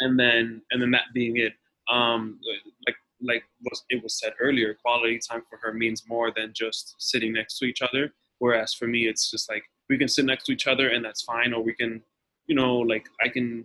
and 0.00 0.18
then 0.18 0.62
and 0.70 0.80
then 0.80 0.90
that 0.92 1.12
being 1.14 1.36
it. 1.36 1.52
Um, 1.90 2.40
like 2.86 2.96
like 3.22 3.44
was 3.62 3.84
it 3.90 4.02
was 4.02 4.18
said 4.18 4.34
earlier, 4.40 4.74
quality 4.74 5.18
time 5.18 5.42
for 5.48 5.58
her 5.62 5.72
means 5.72 6.04
more 6.08 6.32
than 6.34 6.52
just 6.54 6.94
sitting 6.98 7.32
next 7.32 7.58
to 7.58 7.64
each 7.66 7.82
other. 7.82 8.12
Whereas 8.38 8.74
for 8.74 8.86
me, 8.86 9.06
it's 9.06 9.30
just 9.30 9.48
like 9.50 9.64
we 9.88 9.96
can 9.96 10.08
sit 10.08 10.24
next 10.24 10.44
to 10.44 10.52
each 10.52 10.66
other 10.66 10.88
and 10.88 11.04
that's 11.04 11.22
fine, 11.22 11.52
or 11.52 11.62
we 11.62 11.74
can, 11.74 12.02
you 12.46 12.54
know, 12.54 12.76
like 12.76 13.08
I 13.24 13.28
can 13.28 13.64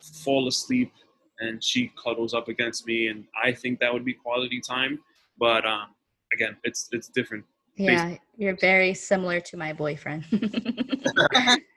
fall 0.00 0.48
asleep 0.48 0.92
and 1.40 1.62
she 1.62 1.92
cuddles 2.02 2.32
up 2.32 2.48
against 2.48 2.86
me, 2.86 3.08
and 3.08 3.24
I 3.42 3.52
think 3.52 3.80
that 3.80 3.92
would 3.92 4.04
be 4.04 4.14
quality 4.14 4.60
time. 4.60 5.00
But 5.38 5.66
um, 5.66 5.88
again, 6.32 6.56
it's 6.64 6.88
it's 6.92 7.08
different. 7.08 7.44
Yeah, 7.76 8.16
you're 8.36 8.56
very 8.56 8.94
similar 8.94 9.40
to 9.40 9.56
my 9.56 9.72
boyfriend. 9.72 10.24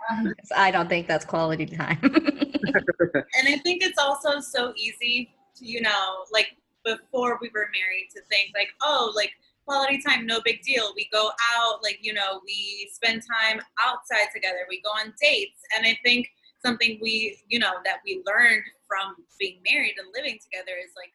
I 0.55 0.71
don't 0.71 0.89
think 0.89 1.07
that's 1.07 1.25
quality 1.25 1.65
time. 1.65 1.99
and 2.03 3.47
I 3.47 3.57
think 3.63 3.83
it's 3.83 3.99
also 3.99 4.39
so 4.39 4.73
easy 4.75 5.29
to, 5.55 5.65
you 5.65 5.81
know, 5.81 6.25
like 6.31 6.55
before 6.83 7.37
we 7.41 7.49
were 7.53 7.67
married 7.73 8.09
to 8.15 8.21
think 8.29 8.51
like, 8.55 8.69
oh, 8.81 9.11
like 9.15 9.31
quality 9.65 10.01
time, 10.01 10.25
no 10.25 10.39
big 10.43 10.61
deal. 10.61 10.93
We 10.95 11.09
go 11.11 11.29
out, 11.57 11.83
like, 11.83 11.99
you 12.01 12.13
know, 12.13 12.41
we 12.45 12.89
spend 12.93 13.21
time 13.21 13.61
outside 13.85 14.29
together, 14.33 14.59
we 14.69 14.81
go 14.81 14.89
on 14.91 15.13
dates. 15.21 15.59
And 15.75 15.85
I 15.85 15.97
think 16.03 16.27
something 16.65 16.99
we, 17.01 17.37
you 17.47 17.59
know, 17.59 17.73
that 17.83 17.99
we 18.05 18.23
learned 18.25 18.63
from 18.87 19.15
being 19.39 19.59
married 19.69 19.95
and 19.97 20.07
living 20.15 20.39
together 20.41 20.71
is 20.83 20.91
like, 20.95 21.11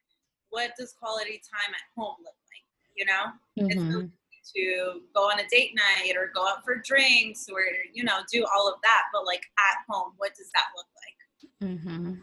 what 0.50 0.72
does 0.78 0.94
quality 1.00 1.40
time 1.50 1.72
at 1.74 1.80
home 1.96 2.16
look 2.18 2.36
like? 2.52 2.66
You 2.96 3.06
know? 3.06 3.24
Mm-hmm. 3.58 4.00
It's 4.00 4.12
to 4.54 5.00
go 5.14 5.22
on 5.22 5.40
a 5.40 5.46
date 5.48 5.74
night 5.74 6.14
or 6.16 6.30
go 6.34 6.46
out 6.46 6.64
for 6.64 6.82
drinks 6.84 7.46
or, 7.50 7.60
you 7.92 8.04
know, 8.04 8.20
do 8.30 8.44
all 8.54 8.68
of 8.68 8.74
that. 8.82 9.02
But 9.12 9.26
like 9.26 9.42
at 9.58 9.78
home, 9.88 10.12
what 10.16 10.34
does 10.34 10.50
that 10.54 10.66
look 10.76 10.86
like? 10.96 11.70
Mm-hmm. 11.70 12.14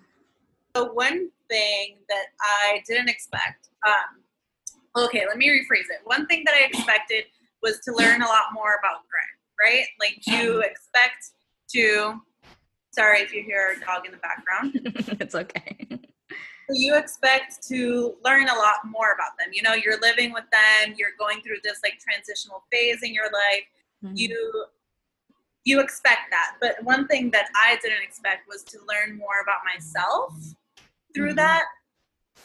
So 0.76 0.92
one 0.94 1.30
thing 1.50 1.98
that 2.08 2.26
I 2.42 2.84
didn't 2.88 3.10
expect. 3.10 3.70
Um, 3.86 5.04
okay, 5.06 5.24
let 5.28 5.38
me 5.38 5.50
rephrase 5.50 5.90
it. 5.90 6.02
One 6.04 6.26
thing 6.28 6.44
that 6.46 6.56
I 6.56 6.66
expected 6.66 7.26
was 7.62 7.80
to 7.86 7.94
learn 7.94 8.22
a 8.22 8.28
lot 8.28 8.54
more 8.54 8.78
about 8.80 9.02
Greg. 9.10 9.26
Right? 9.60 9.86
Like 10.00 10.26
you 10.26 10.62
expect 10.62 11.32
to. 11.74 12.22
Sorry 12.92 13.22
if 13.22 13.34
you 13.34 13.44
hear 13.44 13.76
a 13.78 13.86
dog 13.86 14.06
in 14.06 14.12
the 14.12 14.18
background. 14.18 14.72
it's 15.22 15.36
okay. 15.36 15.88
You 16.72 16.98
expect 16.98 17.68
to 17.68 18.16
learn 18.24 18.48
a 18.48 18.54
lot 18.54 18.78
more 18.86 19.14
about 19.14 19.38
them. 19.40 19.50
You 19.54 19.64
know, 19.64 19.74
you're 19.74 20.00
living 20.00 20.32
with 20.34 20.46
them. 20.52 20.96
You're 20.98 21.12
going 21.18 21.42
through 21.42 21.58
this 21.64 21.80
like 21.84 22.00
transitional 22.00 22.64
phase 22.72 23.04
in 23.04 23.14
your 23.14 23.26
life. 23.26 23.64
Mm-hmm. 24.04 24.16
You 24.16 24.66
you 25.66 25.80
expect 25.82 26.32
that. 26.32 26.56
But 26.62 26.84
one 26.84 27.08
thing 27.08 27.32
that 27.32 27.50
I 27.56 27.78
didn't 27.82 28.02
expect 28.02 28.48
was 28.48 28.64
to 28.64 28.80
learn 28.88 29.18
more 29.18 29.42
about 29.44 29.60
myself 29.66 30.34
through 31.14 31.30
mm-hmm. 31.30 31.36
that. 31.38 31.66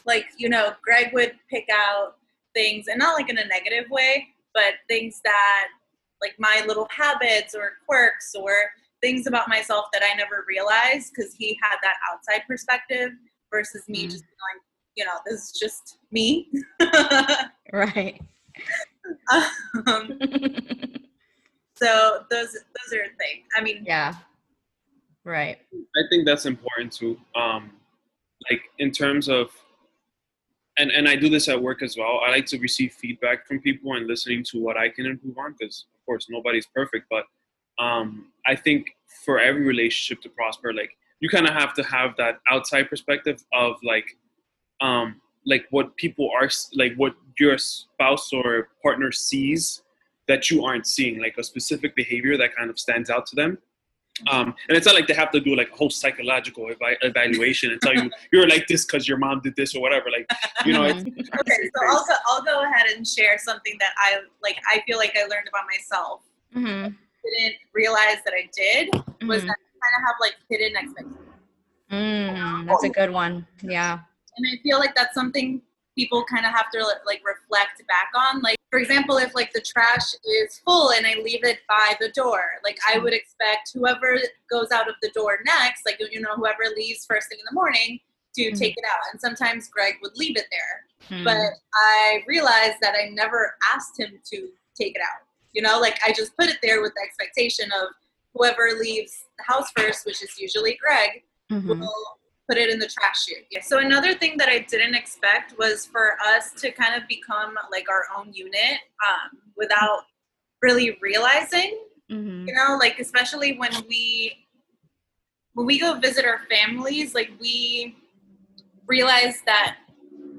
Like, 0.05 0.27
you 0.37 0.49
know, 0.49 0.75
Greg 0.83 1.13
would 1.15 1.35
pick 1.49 1.67
out 1.73 2.17
things, 2.55 2.89
and 2.89 2.99
not 2.99 3.15
like 3.15 3.31
in 3.31 3.39
a 3.39 3.47
negative 3.47 3.89
way, 3.91 4.29
but 4.53 4.75
things 4.89 5.21
that, 5.25 5.69
like 6.21 6.35
my 6.39 6.63
little 6.67 6.89
habits 6.91 7.55
or 7.55 7.73
quirks 7.87 8.35
or 8.35 8.53
things 9.01 9.27
about 9.27 9.49
myself 9.49 9.87
that 9.93 10.03
I 10.03 10.15
never 10.17 10.45
realized 10.49 11.13
because 11.15 11.35
he 11.35 11.59
had 11.63 11.77
that 11.83 11.97
outside 12.11 12.43
perspective 12.49 13.11
versus 13.55 13.89
me 13.89 14.01
mm-hmm. 14.01 14.09
just 14.09 14.25
going, 14.25 14.61
you 14.97 15.05
know, 15.05 15.13
this 15.25 15.41
is 15.45 15.53
just 15.59 15.99
me. 16.11 16.51
right. 17.73 18.21
Um, 19.87 20.19
so 21.75 22.25
those 22.31 22.53
those 22.53 22.93
are 22.93 23.07
things. 23.19 23.45
I 23.57 23.63
mean, 23.63 23.83
yeah, 23.85 24.15
right. 25.25 25.59
I 25.73 26.03
think 26.09 26.25
that's 26.25 26.47
important 26.47 26.93
too. 26.93 27.19
Um, 27.35 27.73
like 28.49 28.63
in 28.79 28.93
terms 28.93 29.29
of, 29.29 29.51
and 30.79 30.91
and 30.93 31.09
I 31.09 31.17
do 31.17 31.29
this 31.29 31.49
at 31.49 31.61
work 31.61 31.83
as 31.83 31.97
well. 31.97 32.21
I 32.25 32.31
like 32.31 32.47
to 32.47 32.59
receive 32.59 32.93
feedback 32.93 33.47
from 33.47 33.61
people 33.61 33.95
and 33.95 34.07
listening 34.07 34.45
to 34.51 34.63
what 34.63 34.77
I 34.77 34.89
can 34.89 35.07
improve 35.07 35.37
on 35.39 35.57
because 35.59 35.87
of 35.93 36.07
course 36.07 36.29
nobody's 36.31 36.67
perfect, 36.67 37.07
but 37.11 37.25
um, 37.83 38.27
I 38.47 38.55
think 38.55 38.97
for 39.25 39.41
every 39.41 39.63
relationship 39.63 40.23
to 40.23 40.29
prosper, 40.29 40.73
like 40.73 40.97
you 41.25 41.31
kind 41.31 41.47
of 41.49 41.55
have 41.55 41.73
to 41.75 41.83
have 41.83 42.11
that 42.17 42.35
outside 42.51 42.85
perspective 42.93 43.43
of 43.53 43.77
like 43.83 44.09
um 44.81 45.21
like 45.47 45.65
what 45.71 45.97
people 45.97 46.29
are 46.39 46.51
like 46.75 46.95
what 46.97 47.15
your 47.39 47.57
spouse 47.57 48.31
or 48.33 48.69
partner 48.83 49.11
sees 49.11 49.83
that 50.27 50.51
you 50.51 50.65
aren't 50.65 50.87
seeing, 50.87 51.21
like 51.21 51.37
a 51.39 51.43
specific 51.43 51.95
behavior 51.95 52.37
that 52.39 52.55
kind 52.55 52.71
of 52.71 52.79
stands 52.79 53.11
out 53.11 53.27
to 53.27 53.37
them. 53.37 53.59
Um, 54.31 54.55
and 54.69 54.77
it's 54.77 54.87
not 54.87 54.95
like 54.95 55.09
they 55.09 55.15
have 55.15 55.33
to 55.33 55.41
do 55.41 55.57
like 55.57 55.73
a 55.73 55.77
whole 55.77 55.91
psychological 55.91 56.67
evi- 56.67 56.97
evaluation 57.03 57.73
and 57.73 57.81
tell 57.81 57.95
you 57.95 58.09
you're 58.33 58.49
like 58.49 58.69
this 58.69 58.85
because 58.85 59.09
your 59.09 59.19
mom 59.19 59.41
did 59.41 59.57
this 59.57 59.75
or 59.75 59.83
whatever. 59.83 60.07
Like, 60.11 60.31
you 60.65 60.73
know. 60.73 60.85
okay, 60.85 61.01
so 61.01 61.87
I'll 61.89 62.05
go, 62.07 62.15
I'll 62.27 62.43
go 62.43 62.63
ahead 62.65 62.87
and 62.97 63.07
share 63.07 63.39
something 63.39 63.77
that 63.81 63.93
I 63.99 64.21
like. 64.43 64.57
I 64.71 64.83
feel 64.87 64.99
like 64.99 65.17
I 65.17 65.23
learned 65.23 65.49
about 65.49 65.65
myself. 65.69 66.21
Mm-hmm. 66.55 66.95
Didn't 67.39 67.57
realize 67.73 68.19
that 68.25 68.35
I 68.35 68.49
did 68.57 68.93
mm-hmm. 68.93 69.27
was 69.27 69.43
that 69.43 69.51
I 69.51 69.74
kind 69.85 70.03
of 70.03 70.07
have 70.07 70.17
like 70.21 70.37
hidden 70.49 70.77
expectations. 70.77 71.19
Mm, 71.91 72.67
that's 72.67 72.85
a 72.85 72.89
good 72.89 73.11
one. 73.11 73.47
Yeah. 73.63 74.01
And 74.37 74.47
I 74.53 74.61
feel 74.63 74.79
like 74.79 74.95
that's 74.95 75.15
something 75.15 75.63
people 75.97 76.25
kind 76.25 76.45
of 76.45 76.53
have 76.53 76.71
to 76.73 76.85
like 77.07 77.23
reflect 77.25 77.83
back 77.87 78.11
on. 78.17 78.41
Like 78.41 78.57
for 78.71 78.81
example, 78.81 79.19
if 79.19 79.35
like 79.35 79.53
the 79.53 79.61
trash 79.61 80.15
is 80.25 80.61
full 80.65 80.91
and 80.91 81.07
I 81.07 81.15
leave 81.23 81.45
it 81.45 81.59
by 81.69 81.95
the 82.01 82.09
door, 82.11 82.43
like 82.65 82.79
I 82.93 82.99
would 82.99 83.13
expect 83.13 83.71
whoever 83.73 84.19
goes 84.51 84.73
out 84.73 84.89
of 84.89 84.97
the 85.03 85.11
door 85.11 85.39
next, 85.45 85.83
like 85.87 86.01
you 86.11 86.21
know, 86.21 86.35
whoever 86.35 86.65
leaves 86.77 87.07
first 87.09 87.29
thing 87.29 87.39
in 87.39 87.45
the 87.49 87.55
morning 87.55 88.01
to 88.35 88.43
mm-hmm. 88.43 88.59
take 88.59 88.77
it 88.77 88.85
out. 88.85 89.01
And 89.13 89.21
sometimes 89.21 89.69
Greg 89.69 89.95
would 90.03 90.17
leave 90.17 90.37
it 90.37 90.47
there. 90.51 91.19
Mm-hmm. 91.19 91.25
But 91.25 91.53
I 91.75 92.25
realized 92.27 92.79
that 92.81 92.95
I 93.01 93.11
never 93.11 93.55
asked 93.73 93.99
him 93.99 94.19
to 94.33 94.49
take 94.77 94.97
it 94.97 95.03
out. 95.03 95.27
You 95.53 95.63
know, 95.63 95.79
like 95.79 96.01
I 96.05 96.13
just 96.13 96.37
put 96.37 96.49
it 96.49 96.59
there 96.63 96.83
with 96.83 96.93
the 96.97 97.03
expectation 97.03 97.71
of 97.81 97.89
whoever 98.35 98.71
leaves 98.79 99.27
the 99.39 99.45
house 99.45 99.71
first, 99.77 100.05
which 100.07 100.23
is 100.23 100.39
usually 100.39 100.77
Greg, 100.83 101.23
mm-hmm. 101.51 101.69
will 101.69 102.19
put 102.49 102.59
it 102.59 102.69
in 102.69 102.79
the 102.79 102.87
trash 102.87 103.25
chute. 103.25 103.45
Yeah. 103.51 103.61
So 103.63 103.79
another 103.79 104.15
thing 104.15 104.37
that 104.39 104.49
I 104.49 104.61
didn't 104.61 104.95
expect 104.95 105.59
was 105.59 105.87
for 105.87 106.17
us 106.25 106.53
to 106.59 106.71
kind 106.73 107.01
of 107.01 107.09
become 107.09 107.55
like 107.71 107.89
our 107.89 108.05
own 108.17 108.33
unit 108.33 108.81
um, 109.09 109.39
without 109.57 110.03
really 110.63 110.99
realizing. 111.01 111.79
Mm-hmm. 112.11 112.49
You 112.49 112.55
know, 112.55 112.77
like 112.79 112.99
especially 112.99 113.57
when 113.57 113.73
we 113.89 114.47
when 115.55 115.67
we 115.67 115.79
go 115.79 115.99
visit 115.99 116.25
our 116.25 116.41
families, 116.51 117.15
like 117.15 117.31
we 117.41 117.97
realize 118.87 119.37
that 119.47 119.77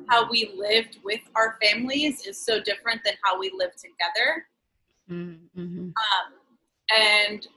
how 0.08 0.30
we 0.30 0.54
lived 0.56 1.00
with 1.04 1.22
our 1.36 1.58
families 1.64 2.28
is 2.28 2.44
so 2.44 2.62
different 2.62 3.02
than 3.04 3.14
how 3.24 3.40
we 3.40 3.52
live 3.56 3.72
together. 3.76 4.46
Mm-hmm. 5.10 5.90
Um, 5.90 6.34
and 6.96 7.48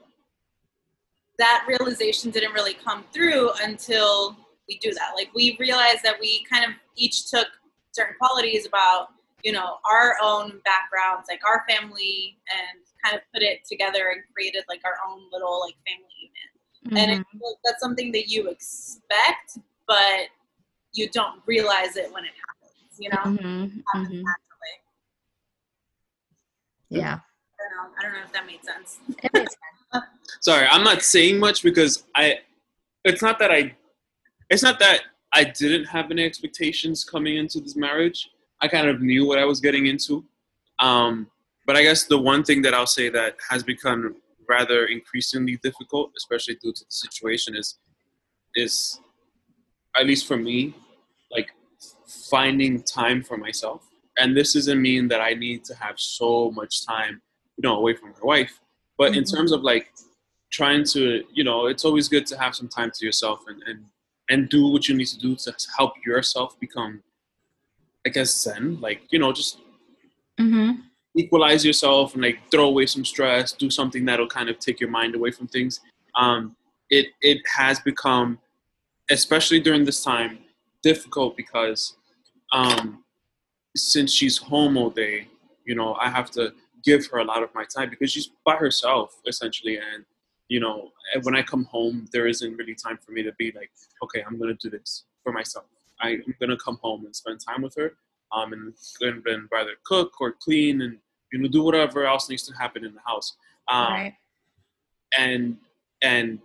that 1.39 1.65
realization 1.69 2.31
didn't 2.31 2.53
really 2.53 2.75
come 2.75 3.05
through 3.13 3.51
until 3.63 4.37
we 4.69 4.79
do 4.79 4.93
that. 4.93 5.13
Like 5.17 5.31
we 5.35 5.57
realized 5.59 6.03
that 6.03 6.17
we 6.21 6.45
kind 6.51 6.65
of 6.65 6.73
each 6.97 7.31
took 7.31 7.47
certain 7.93 8.15
qualities 8.19 8.67
about 8.67 9.09
you 9.45 9.53
know 9.53 9.77
our 9.91 10.17
own 10.23 10.61
backgrounds, 10.65 11.29
like 11.29 11.41
our 11.49 11.65
family, 11.69 12.39
and 12.51 12.81
kind 13.03 13.17
of 13.17 13.23
put 13.33 13.43
it 13.43 13.61
together 13.69 14.09
and 14.13 14.23
created 14.35 14.65
like 14.69 14.83
our 14.85 14.97
own 15.09 15.23
little 15.33 15.61
like 15.61 15.75
family 15.87 16.09
unit. 16.21 16.87
Mm-hmm. 16.87 16.97
And 16.97 17.21
it, 17.21 17.57
that's 17.65 17.81
something 17.81 18.13
that 18.13 18.29
you 18.29 18.49
expect, 18.49 19.59
but 19.87 20.29
you 20.93 21.09
don't 21.11 21.41
realize 21.47 21.97
it 21.97 22.13
when 22.13 22.25
it 22.25 22.33
happens. 22.47 22.99
You 22.99 23.11
know, 23.11 23.41
mm-hmm. 23.41 24.01
mm-hmm. 24.01 24.23
Yeah. 26.91 27.19
I 27.79 27.83
don't 27.83 27.93
know. 27.93 27.97
I 27.99 28.03
don't 28.03 28.13
know 28.13 28.19
if 28.25 28.33
that 28.33 28.47
made 28.47 28.65
sense. 28.65 28.99
It 29.23 29.33
makes 29.33 29.55
sense. 29.93 30.05
Sorry, 30.41 30.67
I'm 30.71 30.85
not 30.85 31.03
saying 31.03 31.39
much 31.39 31.63
because 31.63 32.05
I. 32.15 32.39
It's 33.05 33.23
not 33.23 33.39
that 33.39 33.51
I. 33.51 33.75
It's 34.51 34.63
not 34.63 34.79
that 34.81 35.03
I 35.33 35.45
didn't 35.45 35.85
have 35.85 36.11
any 36.11 36.25
expectations 36.25 37.05
coming 37.05 37.37
into 37.37 37.61
this 37.61 37.77
marriage. 37.77 38.31
I 38.61 38.69
kind 38.69 38.89
of 38.89 39.01
knew 39.01 39.27
what 39.27 39.39
I 39.39 39.45
was 39.45 39.61
getting 39.61 39.87
into. 39.87 40.25
Um, 40.79 41.29
but 41.67 41.77
I 41.77 41.83
guess 41.83 42.05
the 42.05 42.19
one 42.19 42.45
thing 42.45 42.63
that 42.63 42.75
I'll 42.75 42.87
say 42.87 43.09
that 43.11 43.37
has 43.51 43.63
become 43.63 44.17
rather 44.49 44.87
increasingly 44.87 45.59
difficult, 45.63 46.13
especially 46.17 46.55
due 46.55 46.73
to 46.73 46.85
the 46.85 46.91
situation, 46.91 47.57
is 47.57 47.79
is 48.55 49.01
at 49.99 50.07
least 50.07 50.27
for 50.27 50.37
me, 50.37 50.75
like 51.31 51.51
finding 52.31 52.83
time 52.83 53.23
for 53.23 53.37
myself. 53.37 53.83
And 54.19 54.37
this 54.37 54.55
doesn't 54.55 54.81
mean 54.81 55.09
that 55.09 55.21
I 55.21 55.35
need 55.35 55.65
to 55.67 55.75
have 55.75 55.99
so 55.99 56.51
much 56.51 56.85
time 56.85 57.23
you 57.59 57.69
know, 57.69 57.77
away 57.77 57.95
from 57.95 58.11
my 58.11 58.17
wife. 58.23 58.61
But 58.97 59.11
mm-hmm. 59.11 59.19
in 59.19 59.25
terms 59.25 59.53
of 59.53 59.63
like 59.63 59.93
trying 60.51 60.85
to, 60.85 61.25
you 61.33 61.45
know, 61.45 61.67
it's 61.67 61.85
always 61.85 62.09
good 62.09 62.27
to 62.27 62.39
have 62.39 62.55
some 62.55 62.69
time 62.69 62.91
to 62.95 63.05
yourself 63.05 63.45
and, 63.49 63.63
and, 63.65 63.85
and 64.31 64.49
do 64.49 64.69
what 64.69 64.89
you 64.89 64.97
need 64.97 65.07
to 65.09 65.19
do 65.19 65.37
to 65.37 65.55
help 65.77 65.93
yourself 66.07 66.59
become, 66.61 67.03
I 68.07 68.11
guess, 68.11 68.31
zen. 68.43 68.81
Like, 68.81 69.03
you 69.11 69.19
know, 69.19 69.33
just 69.33 69.59
mm-hmm. 70.41 70.81
equalize 71.17 71.65
yourself 71.65 72.15
and 72.15 72.23
like 72.23 72.39
throw 72.51 72.67
away 72.67 72.87
some 72.87 73.05
stress, 73.05 73.53
do 73.53 73.71
something 73.71 74.05
that'll 74.05 74.29
kind 74.29 74.49
of 74.49 74.59
take 74.59 74.81
your 74.81 74.91
mind 74.91 75.15
away 75.15 75.33
from 75.33 75.49
things. 75.49 75.81
Um, 76.15 76.57
it, 76.91 77.09
it 77.21 77.39
has 77.57 77.81
become, 77.81 78.39
especially 79.11 79.61
during 79.61 79.85
this 79.85 80.03
time, 80.03 80.39
difficult 80.83 81.37
because 81.37 81.97
um, 82.53 83.05
since 83.77 84.13
she's 84.13 84.39
home 84.39 84.77
all 84.77 84.91
day, 84.91 85.29
you 85.67 85.75
know, 85.75 85.95
I 85.95 86.09
have 86.09 86.31
to 86.33 86.55
give 86.85 87.07
her 87.07 87.19
a 87.19 87.25
lot 87.25 87.43
of 87.43 87.55
my 87.55 87.65
time 87.65 87.91
because 87.91 88.13
she's 88.13 88.31
by 88.45 88.57
herself 88.57 89.21
essentially 89.27 89.77
and 89.77 90.05
you 90.49 90.61
know 90.61 90.91
when 91.23 91.37
i 91.37 91.43
come 91.43 91.65
home 91.65 92.07
there 92.13 92.27
isn't 92.27 92.57
really 92.57 92.75
time 92.75 92.99
for 93.05 93.13
me 93.13 93.23
to 93.23 93.33
be 93.39 93.53
like 93.53 93.71
okay 94.03 94.23
i'm 94.27 94.39
gonna 94.39 94.55
do 94.55 94.71
this 94.71 95.05
for 95.23 95.33
myself 95.33 95.65
I, 96.01 96.11
am 96.11 96.35
gonna 96.41 96.57
come 96.57 96.79
home 96.81 97.05
and 97.05 97.15
spend 97.15 97.41
time 97.41 97.63
with 97.63 97.75
her 97.77 97.95
um 98.33 98.53
and 98.53 98.75
then 99.01 99.49
either 99.57 99.73
cook 99.85 100.21
or 100.21 100.33
clean 100.33 100.83
and 100.83 100.99
you 101.33 101.39
know 101.39 101.49
do 101.49 101.63
whatever 101.63 102.07
else 102.07 102.29
needs 102.29 102.45
to 102.45 102.55
happen 102.55 102.85
in 102.85 102.95
the 102.95 103.01
house 103.05 103.37
um 103.69 103.93
right. 103.93 104.15
and 105.19 105.57
and 106.03 106.39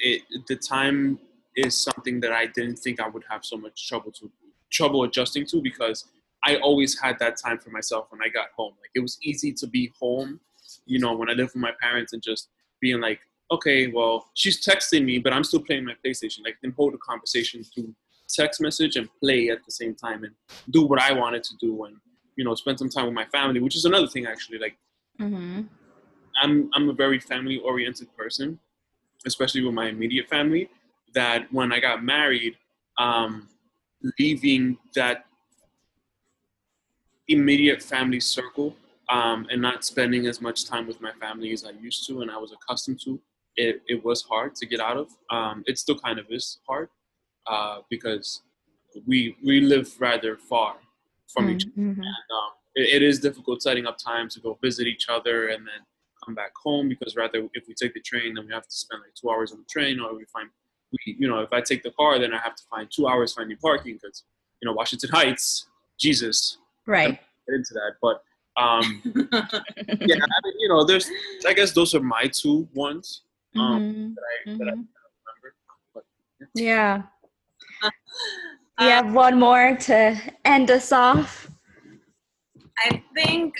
it 0.00 0.22
the 0.46 0.56
time 0.56 1.18
is 1.56 1.76
something 1.76 2.20
that 2.20 2.32
i 2.32 2.46
didn't 2.46 2.78
think 2.78 3.00
i 3.00 3.08
would 3.08 3.24
have 3.28 3.44
so 3.44 3.56
much 3.56 3.88
trouble 3.88 4.12
to 4.12 4.30
trouble 4.70 5.02
adjusting 5.04 5.46
to 5.46 5.60
because 5.60 6.04
I 6.44 6.56
always 6.56 6.98
had 6.98 7.18
that 7.18 7.36
time 7.36 7.58
for 7.58 7.70
myself 7.70 8.06
when 8.10 8.20
I 8.22 8.28
got 8.28 8.48
home. 8.56 8.74
Like 8.80 8.90
it 8.94 9.00
was 9.00 9.18
easy 9.22 9.52
to 9.52 9.66
be 9.66 9.92
home, 9.98 10.40
you 10.86 10.98
know, 10.98 11.14
when 11.14 11.28
I 11.28 11.32
lived 11.32 11.54
with 11.54 11.62
my 11.62 11.72
parents 11.80 12.12
and 12.12 12.22
just 12.22 12.48
being 12.80 13.00
like, 13.00 13.20
okay, 13.50 13.88
well, 13.88 14.26
she's 14.34 14.64
texting 14.64 15.04
me, 15.04 15.18
but 15.18 15.32
I'm 15.32 15.44
still 15.44 15.60
playing 15.60 15.84
my 15.84 15.94
PlayStation. 16.04 16.44
Like, 16.44 16.60
can 16.60 16.72
hold 16.72 16.94
a 16.94 16.98
conversation 16.98 17.64
through 17.64 17.94
text 18.28 18.60
message 18.60 18.96
and 18.96 19.08
play 19.20 19.48
at 19.48 19.64
the 19.64 19.72
same 19.72 19.94
time 19.94 20.24
and 20.24 20.34
do 20.70 20.84
what 20.84 21.00
I 21.00 21.12
wanted 21.12 21.42
to 21.44 21.56
do 21.56 21.84
and 21.84 21.96
you 22.36 22.44
know 22.44 22.54
spend 22.54 22.78
some 22.78 22.90
time 22.90 23.06
with 23.06 23.14
my 23.14 23.24
family, 23.26 23.60
which 23.60 23.76
is 23.76 23.84
another 23.84 24.06
thing 24.06 24.26
actually. 24.26 24.58
Like, 24.58 24.76
mm-hmm. 25.20 25.62
I'm 26.42 26.70
I'm 26.74 26.88
a 26.88 26.92
very 26.92 27.18
family 27.18 27.58
oriented 27.58 28.14
person, 28.16 28.58
especially 29.26 29.64
with 29.64 29.74
my 29.74 29.88
immediate 29.88 30.28
family. 30.28 30.68
That 31.14 31.52
when 31.52 31.72
I 31.72 31.80
got 31.80 32.04
married, 32.04 32.56
um, 32.98 33.48
leaving 34.18 34.76
that 34.94 35.24
immediate 37.28 37.82
family 37.82 38.20
circle 38.20 38.74
um, 39.08 39.46
and 39.50 39.60
not 39.60 39.84
spending 39.84 40.26
as 40.26 40.40
much 40.40 40.66
time 40.66 40.86
with 40.86 41.00
my 41.00 41.12
family 41.12 41.52
as 41.52 41.64
I 41.64 41.70
used 41.70 42.06
to 42.08 42.20
and 42.22 42.30
I 42.30 42.36
was 42.36 42.52
accustomed 42.52 43.00
to, 43.04 43.20
it, 43.56 43.82
it 43.86 44.04
was 44.04 44.22
hard 44.22 44.54
to 44.56 44.66
get 44.66 44.80
out 44.80 44.96
of. 44.96 45.08
Um, 45.30 45.62
it 45.66 45.78
still 45.78 45.98
kind 45.98 46.18
of 46.18 46.26
is 46.30 46.58
hard 46.68 46.88
uh, 47.46 47.80
because 47.90 48.42
we 49.06 49.36
we 49.44 49.60
live 49.60 49.94
rather 50.00 50.36
far 50.36 50.76
from 51.28 51.46
mm-hmm. 51.46 51.56
each 51.56 51.66
other. 51.66 51.82
And, 51.82 51.98
um, 51.98 52.50
it, 52.74 52.96
it 52.96 53.02
is 53.02 53.20
difficult 53.20 53.62
setting 53.62 53.86
up 53.86 53.98
time 53.98 54.28
to 54.30 54.40
go 54.40 54.58
visit 54.62 54.86
each 54.86 55.06
other 55.08 55.48
and 55.48 55.66
then 55.66 55.80
come 56.24 56.34
back 56.34 56.52
home 56.62 56.88
because 56.88 57.16
rather 57.16 57.48
if 57.54 57.64
we 57.68 57.74
take 57.74 57.94
the 57.94 58.00
train 58.00 58.34
then 58.34 58.46
we 58.46 58.52
have 58.52 58.64
to 58.64 58.76
spend 58.76 59.02
like 59.02 59.14
two 59.14 59.30
hours 59.30 59.52
on 59.52 59.58
the 59.58 59.64
train 59.70 60.00
or 60.00 60.14
we 60.14 60.24
find 60.32 60.48
we 60.92 61.16
you 61.18 61.28
know 61.28 61.40
if 61.40 61.52
I 61.52 61.60
take 61.60 61.82
the 61.82 61.92
car 61.92 62.18
then 62.18 62.34
I 62.34 62.38
have 62.38 62.56
to 62.56 62.62
find 62.70 62.88
two 62.90 63.06
hours 63.06 63.34
finding 63.34 63.56
parking 63.58 63.98
because 64.00 64.24
you 64.60 64.66
know 64.66 64.72
Washington 64.72 65.10
Heights 65.10 65.66
Jesus 65.98 66.58
right 66.88 67.20
get 67.46 67.54
into 67.54 67.74
that 67.74 67.92
but 68.02 68.22
um 68.60 69.02
yeah 70.00 70.16
I 70.16 70.38
mean, 70.44 70.54
you 70.58 70.68
know 70.68 70.84
there's 70.84 71.08
i 71.46 71.52
guess 71.52 71.72
those 71.72 71.94
are 71.94 72.00
my 72.00 72.26
two 72.26 72.68
ones 72.74 73.22
um 73.56 73.62
mm-hmm. 73.62 74.14
that 74.14 74.22
i 74.22 74.48
mm-hmm. 74.48 74.58
that 74.58 74.64
i 74.64 74.70
remember 74.70 75.54
but, 75.94 76.04
yeah, 76.54 77.02
yeah. 77.82 77.90
you 78.80 78.86
uh, 78.86 78.90
have 78.90 79.12
one 79.12 79.38
more 79.38 79.76
to 79.76 80.20
end 80.44 80.70
us 80.70 80.90
off 80.90 81.48
i 82.78 83.02
think 83.14 83.54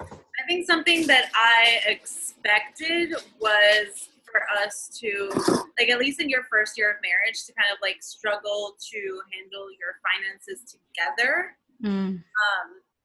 i 0.00 0.46
think 0.46 0.66
something 0.66 1.06
that 1.06 1.30
i 1.34 1.80
expected 1.86 3.14
was 3.40 4.10
for 4.30 4.42
us 4.64 4.88
to 4.98 5.30
like 5.78 5.90
at 5.90 5.98
least 5.98 6.20
in 6.20 6.28
your 6.28 6.42
first 6.50 6.78
year 6.78 6.90
of 6.90 6.96
marriage 7.02 7.44
to 7.44 7.52
kind 7.52 7.70
of 7.72 7.78
like 7.82 8.02
struggle 8.02 8.76
to 8.80 9.20
handle 9.30 9.68
your 9.78 10.00
finances 10.02 10.60
together 10.64 11.56
mm. 11.82 11.88
um, 11.88 12.22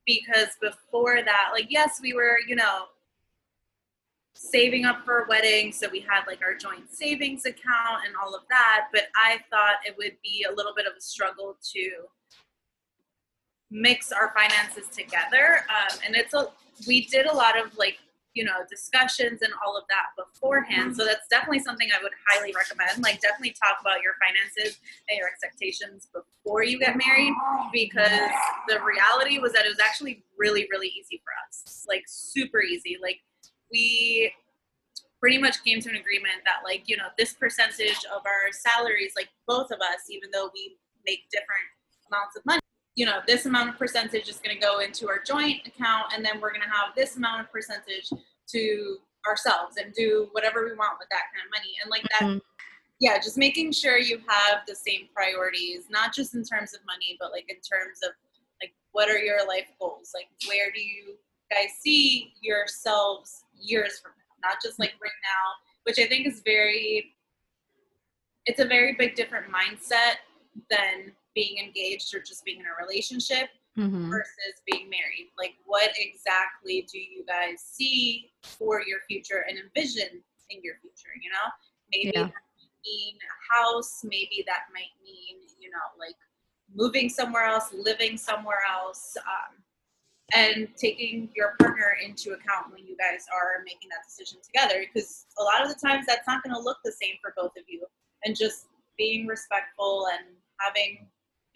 because 0.06 0.48
before 0.60 1.22
that, 1.24 1.50
like, 1.52 1.66
yes, 1.68 2.00
we 2.02 2.12
were, 2.14 2.38
you 2.46 2.56
know, 2.56 2.86
saving 4.34 4.84
up 4.84 5.04
for 5.04 5.24
a 5.24 5.28
wedding. 5.28 5.72
So 5.72 5.88
we 5.90 6.00
had 6.00 6.24
like 6.26 6.40
our 6.42 6.54
joint 6.54 6.90
savings 6.92 7.44
account 7.44 8.06
and 8.06 8.14
all 8.22 8.34
of 8.34 8.42
that. 8.50 8.86
But 8.92 9.04
I 9.16 9.38
thought 9.50 9.76
it 9.84 9.96
would 9.98 10.16
be 10.22 10.46
a 10.48 10.54
little 10.54 10.72
bit 10.74 10.86
of 10.86 10.92
a 10.96 11.00
struggle 11.00 11.56
to 11.74 11.90
mix 13.70 14.12
our 14.12 14.32
finances 14.34 14.88
together. 14.94 15.60
Um, 15.68 15.98
and 16.06 16.16
it's 16.16 16.34
a, 16.34 16.48
we 16.86 17.06
did 17.06 17.26
a 17.26 17.34
lot 17.34 17.58
of 17.58 17.76
like 17.76 17.98
you 18.34 18.44
know 18.44 18.64
discussions 18.68 19.42
and 19.42 19.52
all 19.64 19.76
of 19.76 19.84
that 19.88 20.14
beforehand. 20.16 20.96
So 20.96 21.04
that's 21.04 21.26
definitely 21.28 21.60
something 21.60 21.88
i 21.92 22.02
would 22.02 22.12
highly 22.28 22.52
recommend. 22.54 23.02
Like 23.02 23.20
definitely 23.20 23.54
talk 23.60 23.80
about 23.80 24.02
your 24.02 24.14
finances 24.20 24.78
and 25.08 25.18
your 25.18 25.28
expectations 25.28 26.08
before 26.12 26.62
you 26.62 26.78
get 26.78 26.96
married 26.96 27.34
because 27.72 28.30
the 28.68 28.80
reality 28.80 29.38
was 29.38 29.52
that 29.52 29.64
it 29.64 29.68
was 29.68 29.80
actually 29.80 30.24
really 30.38 30.68
really 30.70 30.88
easy 30.88 31.22
for 31.24 31.32
us. 31.46 31.86
Like 31.88 32.04
super 32.06 32.62
easy. 32.62 32.98
Like 33.00 33.20
we 33.72 34.32
pretty 35.20 35.38
much 35.38 35.62
came 35.64 35.80
to 35.80 35.88
an 35.88 35.96
agreement 35.96 36.44
that 36.44 36.62
like 36.64 36.84
you 36.86 36.96
know 36.96 37.08
this 37.18 37.32
percentage 37.32 38.04
of 38.14 38.22
our 38.24 38.52
salaries 38.52 39.12
like 39.16 39.28
both 39.46 39.70
of 39.70 39.78
us 39.80 40.06
even 40.08 40.30
though 40.32 40.48
we 40.54 40.76
make 41.04 41.28
different 41.30 41.66
amounts 42.06 42.36
of 42.36 42.46
money 42.46 42.60
you 42.98 43.06
know, 43.06 43.20
this 43.28 43.46
amount 43.46 43.68
of 43.68 43.78
percentage 43.78 44.28
is 44.28 44.40
going 44.40 44.56
to 44.56 44.60
go 44.60 44.80
into 44.80 45.08
our 45.08 45.20
joint 45.24 45.64
account, 45.64 46.06
and 46.12 46.24
then 46.24 46.40
we're 46.40 46.50
going 46.50 46.66
to 46.66 46.76
have 46.76 46.96
this 46.96 47.16
amount 47.16 47.40
of 47.40 47.52
percentage 47.52 48.10
to 48.48 48.96
ourselves 49.24 49.76
and 49.76 49.94
do 49.94 50.26
whatever 50.32 50.64
we 50.64 50.74
want 50.74 50.98
with 50.98 51.06
that 51.12 51.30
kind 51.32 51.46
of 51.46 51.50
money. 51.54 51.74
And 51.80 51.90
like 51.92 52.02
that, 52.02 52.26
mm-hmm. 52.26 52.38
yeah, 52.98 53.18
just 53.18 53.38
making 53.38 53.70
sure 53.70 53.98
you 53.98 54.18
have 54.26 54.62
the 54.66 54.74
same 54.74 55.06
priorities, 55.14 55.84
not 55.88 56.12
just 56.12 56.34
in 56.34 56.42
terms 56.42 56.74
of 56.74 56.80
money, 56.86 57.16
but 57.20 57.30
like 57.30 57.48
in 57.48 57.58
terms 57.58 58.00
of 58.02 58.10
like 58.60 58.74
what 58.90 59.08
are 59.08 59.18
your 59.18 59.46
life 59.46 59.68
goals? 59.78 60.10
Like 60.12 60.26
where 60.48 60.72
do 60.74 60.80
you 60.80 61.14
guys 61.52 61.70
see 61.80 62.32
yourselves 62.40 63.44
years 63.56 64.00
from 64.00 64.10
now? 64.18 64.50
Not 64.50 64.58
just 64.60 64.80
like 64.80 64.94
right 65.00 65.20
now, 65.22 65.46
which 65.84 66.00
I 66.00 66.08
think 66.08 66.26
is 66.26 66.42
very 66.44 67.14
it's 68.46 68.58
a 68.58 68.64
very 68.64 68.96
big 68.98 69.14
different 69.14 69.46
mindset 69.52 70.16
than 70.68 71.12
being 71.34 71.58
engaged 71.64 72.14
or 72.14 72.20
just 72.20 72.44
being 72.44 72.60
in 72.60 72.66
a 72.66 72.84
relationship 72.84 73.48
mm-hmm. 73.78 74.10
versus 74.10 74.62
being 74.70 74.90
married. 74.90 75.30
Like, 75.38 75.54
what 75.64 75.90
exactly 75.98 76.86
do 76.90 76.98
you 76.98 77.24
guys 77.26 77.60
see 77.60 78.30
for 78.42 78.82
your 78.86 79.00
future 79.08 79.44
and 79.48 79.58
envision 79.58 80.22
in 80.50 80.60
your 80.62 80.74
future? 80.80 81.14
You 81.22 81.30
know, 81.30 81.48
maybe 81.94 82.12
yeah. 82.14 82.22
that 82.24 82.32
might 82.32 82.72
mean 82.84 83.14
a 83.14 83.54
house, 83.54 84.00
maybe 84.04 84.44
that 84.46 84.66
might 84.72 84.94
mean, 85.04 85.46
you 85.60 85.70
know, 85.70 85.88
like 85.98 86.16
moving 86.74 87.08
somewhere 87.08 87.44
else, 87.44 87.72
living 87.72 88.16
somewhere 88.16 88.60
else. 88.68 89.16
Um, 89.18 89.62
and 90.34 90.68
taking 90.76 91.30
your 91.34 91.54
partner 91.58 91.96
into 92.04 92.32
account 92.32 92.70
when 92.70 92.86
you 92.86 92.94
guys 92.98 93.24
are 93.32 93.64
making 93.64 93.88
that 93.88 94.04
decision 94.04 94.38
together 94.44 94.84
because 94.84 95.24
a 95.38 95.42
lot 95.42 95.62
of 95.62 95.68
the 95.68 95.86
times 95.86 96.04
that's 96.06 96.26
not 96.26 96.42
going 96.42 96.54
to 96.54 96.60
look 96.60 96.76
the 96.84 96.92
same 96.92 97.14
for 97.22 97.32
both 97.34 97.52
of 97.56 97.64
you 97.66 97.82
and 98.24 98.36
just 98.36 98.66
being 98.98 99.26
respectful 99.26 100.06
and 100.12 100.26
having 100.60 101.06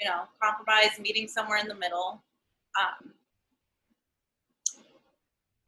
you 0.01 0.09
know, 0.09 0.22
compromise, 0.43 0.99
meeting 1.01 1.28
somewhere 1.28 1.59
in 1.59 1.68
the 1.68 1.74
middle. 1.74 2.22
Um, 2.80 3.12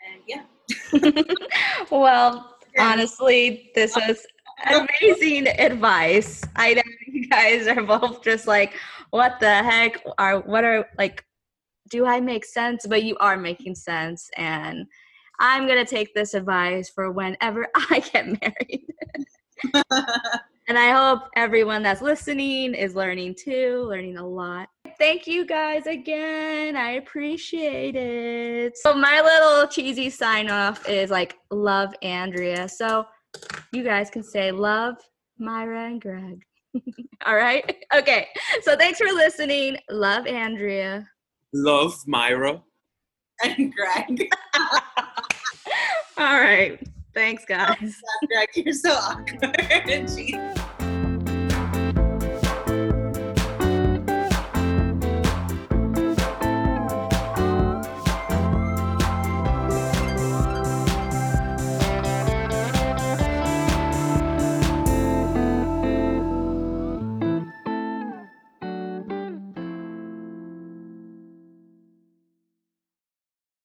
and 0.04 0.22
yeah. 0.26 0.44
well, 1.90 2.56
honestly, 2.78 3.70
this 3.74 3.96
was 3.96 4.26
amazing 4.66 5.48
advice. 5.48 6.42
I 6.56 6.74
know 6.74 6.82
you 7.06 7.28
guys 7.28 7.66
are 7.66 7.82
both 7.82 8.22
just 8.22 8.46
like, 8.46 8.74
what 9.10 9.38
the 9.40 9.62
heck 9.62 10.02
are 10.18 10.40
what 10.40 10.64
are 10.64 10.88
like 10.98 11.24
do 11.90 12.06
I 12.06 12.18
make 12.18 12.44
sense? 12.44 12.86
But 12.86 13.04
you 13.04 13.16
are 13.18 13.36
making 13.36 13.74
sense 13.74 14.30
and 14.36 14.86
I'm 15.38 15.68
gonna 15.68 15.84
take 15.84 16.14
this 16.14 16.34
advice 16.34 16.88
for 16.88 17.10
whenever 17.10 17.68
I 17.90 18.00
get 18.12 18.26
married. 18.26 18.86
And 20.66 20.78
I 20.78 20.92
hope 20.92 21.28
everyone 21.36 21.82
that's 21.82 22.00
listening 22.00 22.72
is 22.74 22.94
learning 22.94 23.34
too, 23.34 23.84
learning 23.86 24.16
a 24.16 24.26
lot. 24.26 24.70
Thank 24.98 25.26
you 25.26 25.44
guys 25.44 25.86
again. 25.86 26.74
I 26.74 26.92
appreciate 26.92 27.96
it. 27.96 28.78
So, 28.78 28.94
my 28.94 29.20
little 29.20 29.68
cheesy 29.68 30.08
sign 30.08 30.48
off 30.48 30.88
is 30.88 31.10
like, 31.10 31.36
love 31.50 31.94
Andrea. 32.00 32.66
So, 32.66 33.04
you 33.72 33.84
guys 33.84 34.08
can 34.08 34.22
say, 34.22 34.52
love 34.52 34.96
Myra 35.38 35.86
and 35.86 36.00
Greg. 36.00 36.42
All 37.26 37.36
right. 37.36 37.84
Okay. 37.94 38.28
So, 38.62 38.74
thanks 38.74 38.98
for 38.98 39.12
listening. 39.12 39.76
Love 39.90 40.26
Andrea. 40.26 41.06
Love 41.52 41.94
Myra. 42.06 42.62
And 43.42 43.74
Greg. 43.74 44.30
All 46.16 46.40
right. 46.40 46.80
Thanks, 47.14 47.44
guys. 47.44 48.02
You're 48.54 48.74
so 48.74 48.92
awkward. 48.92 50.60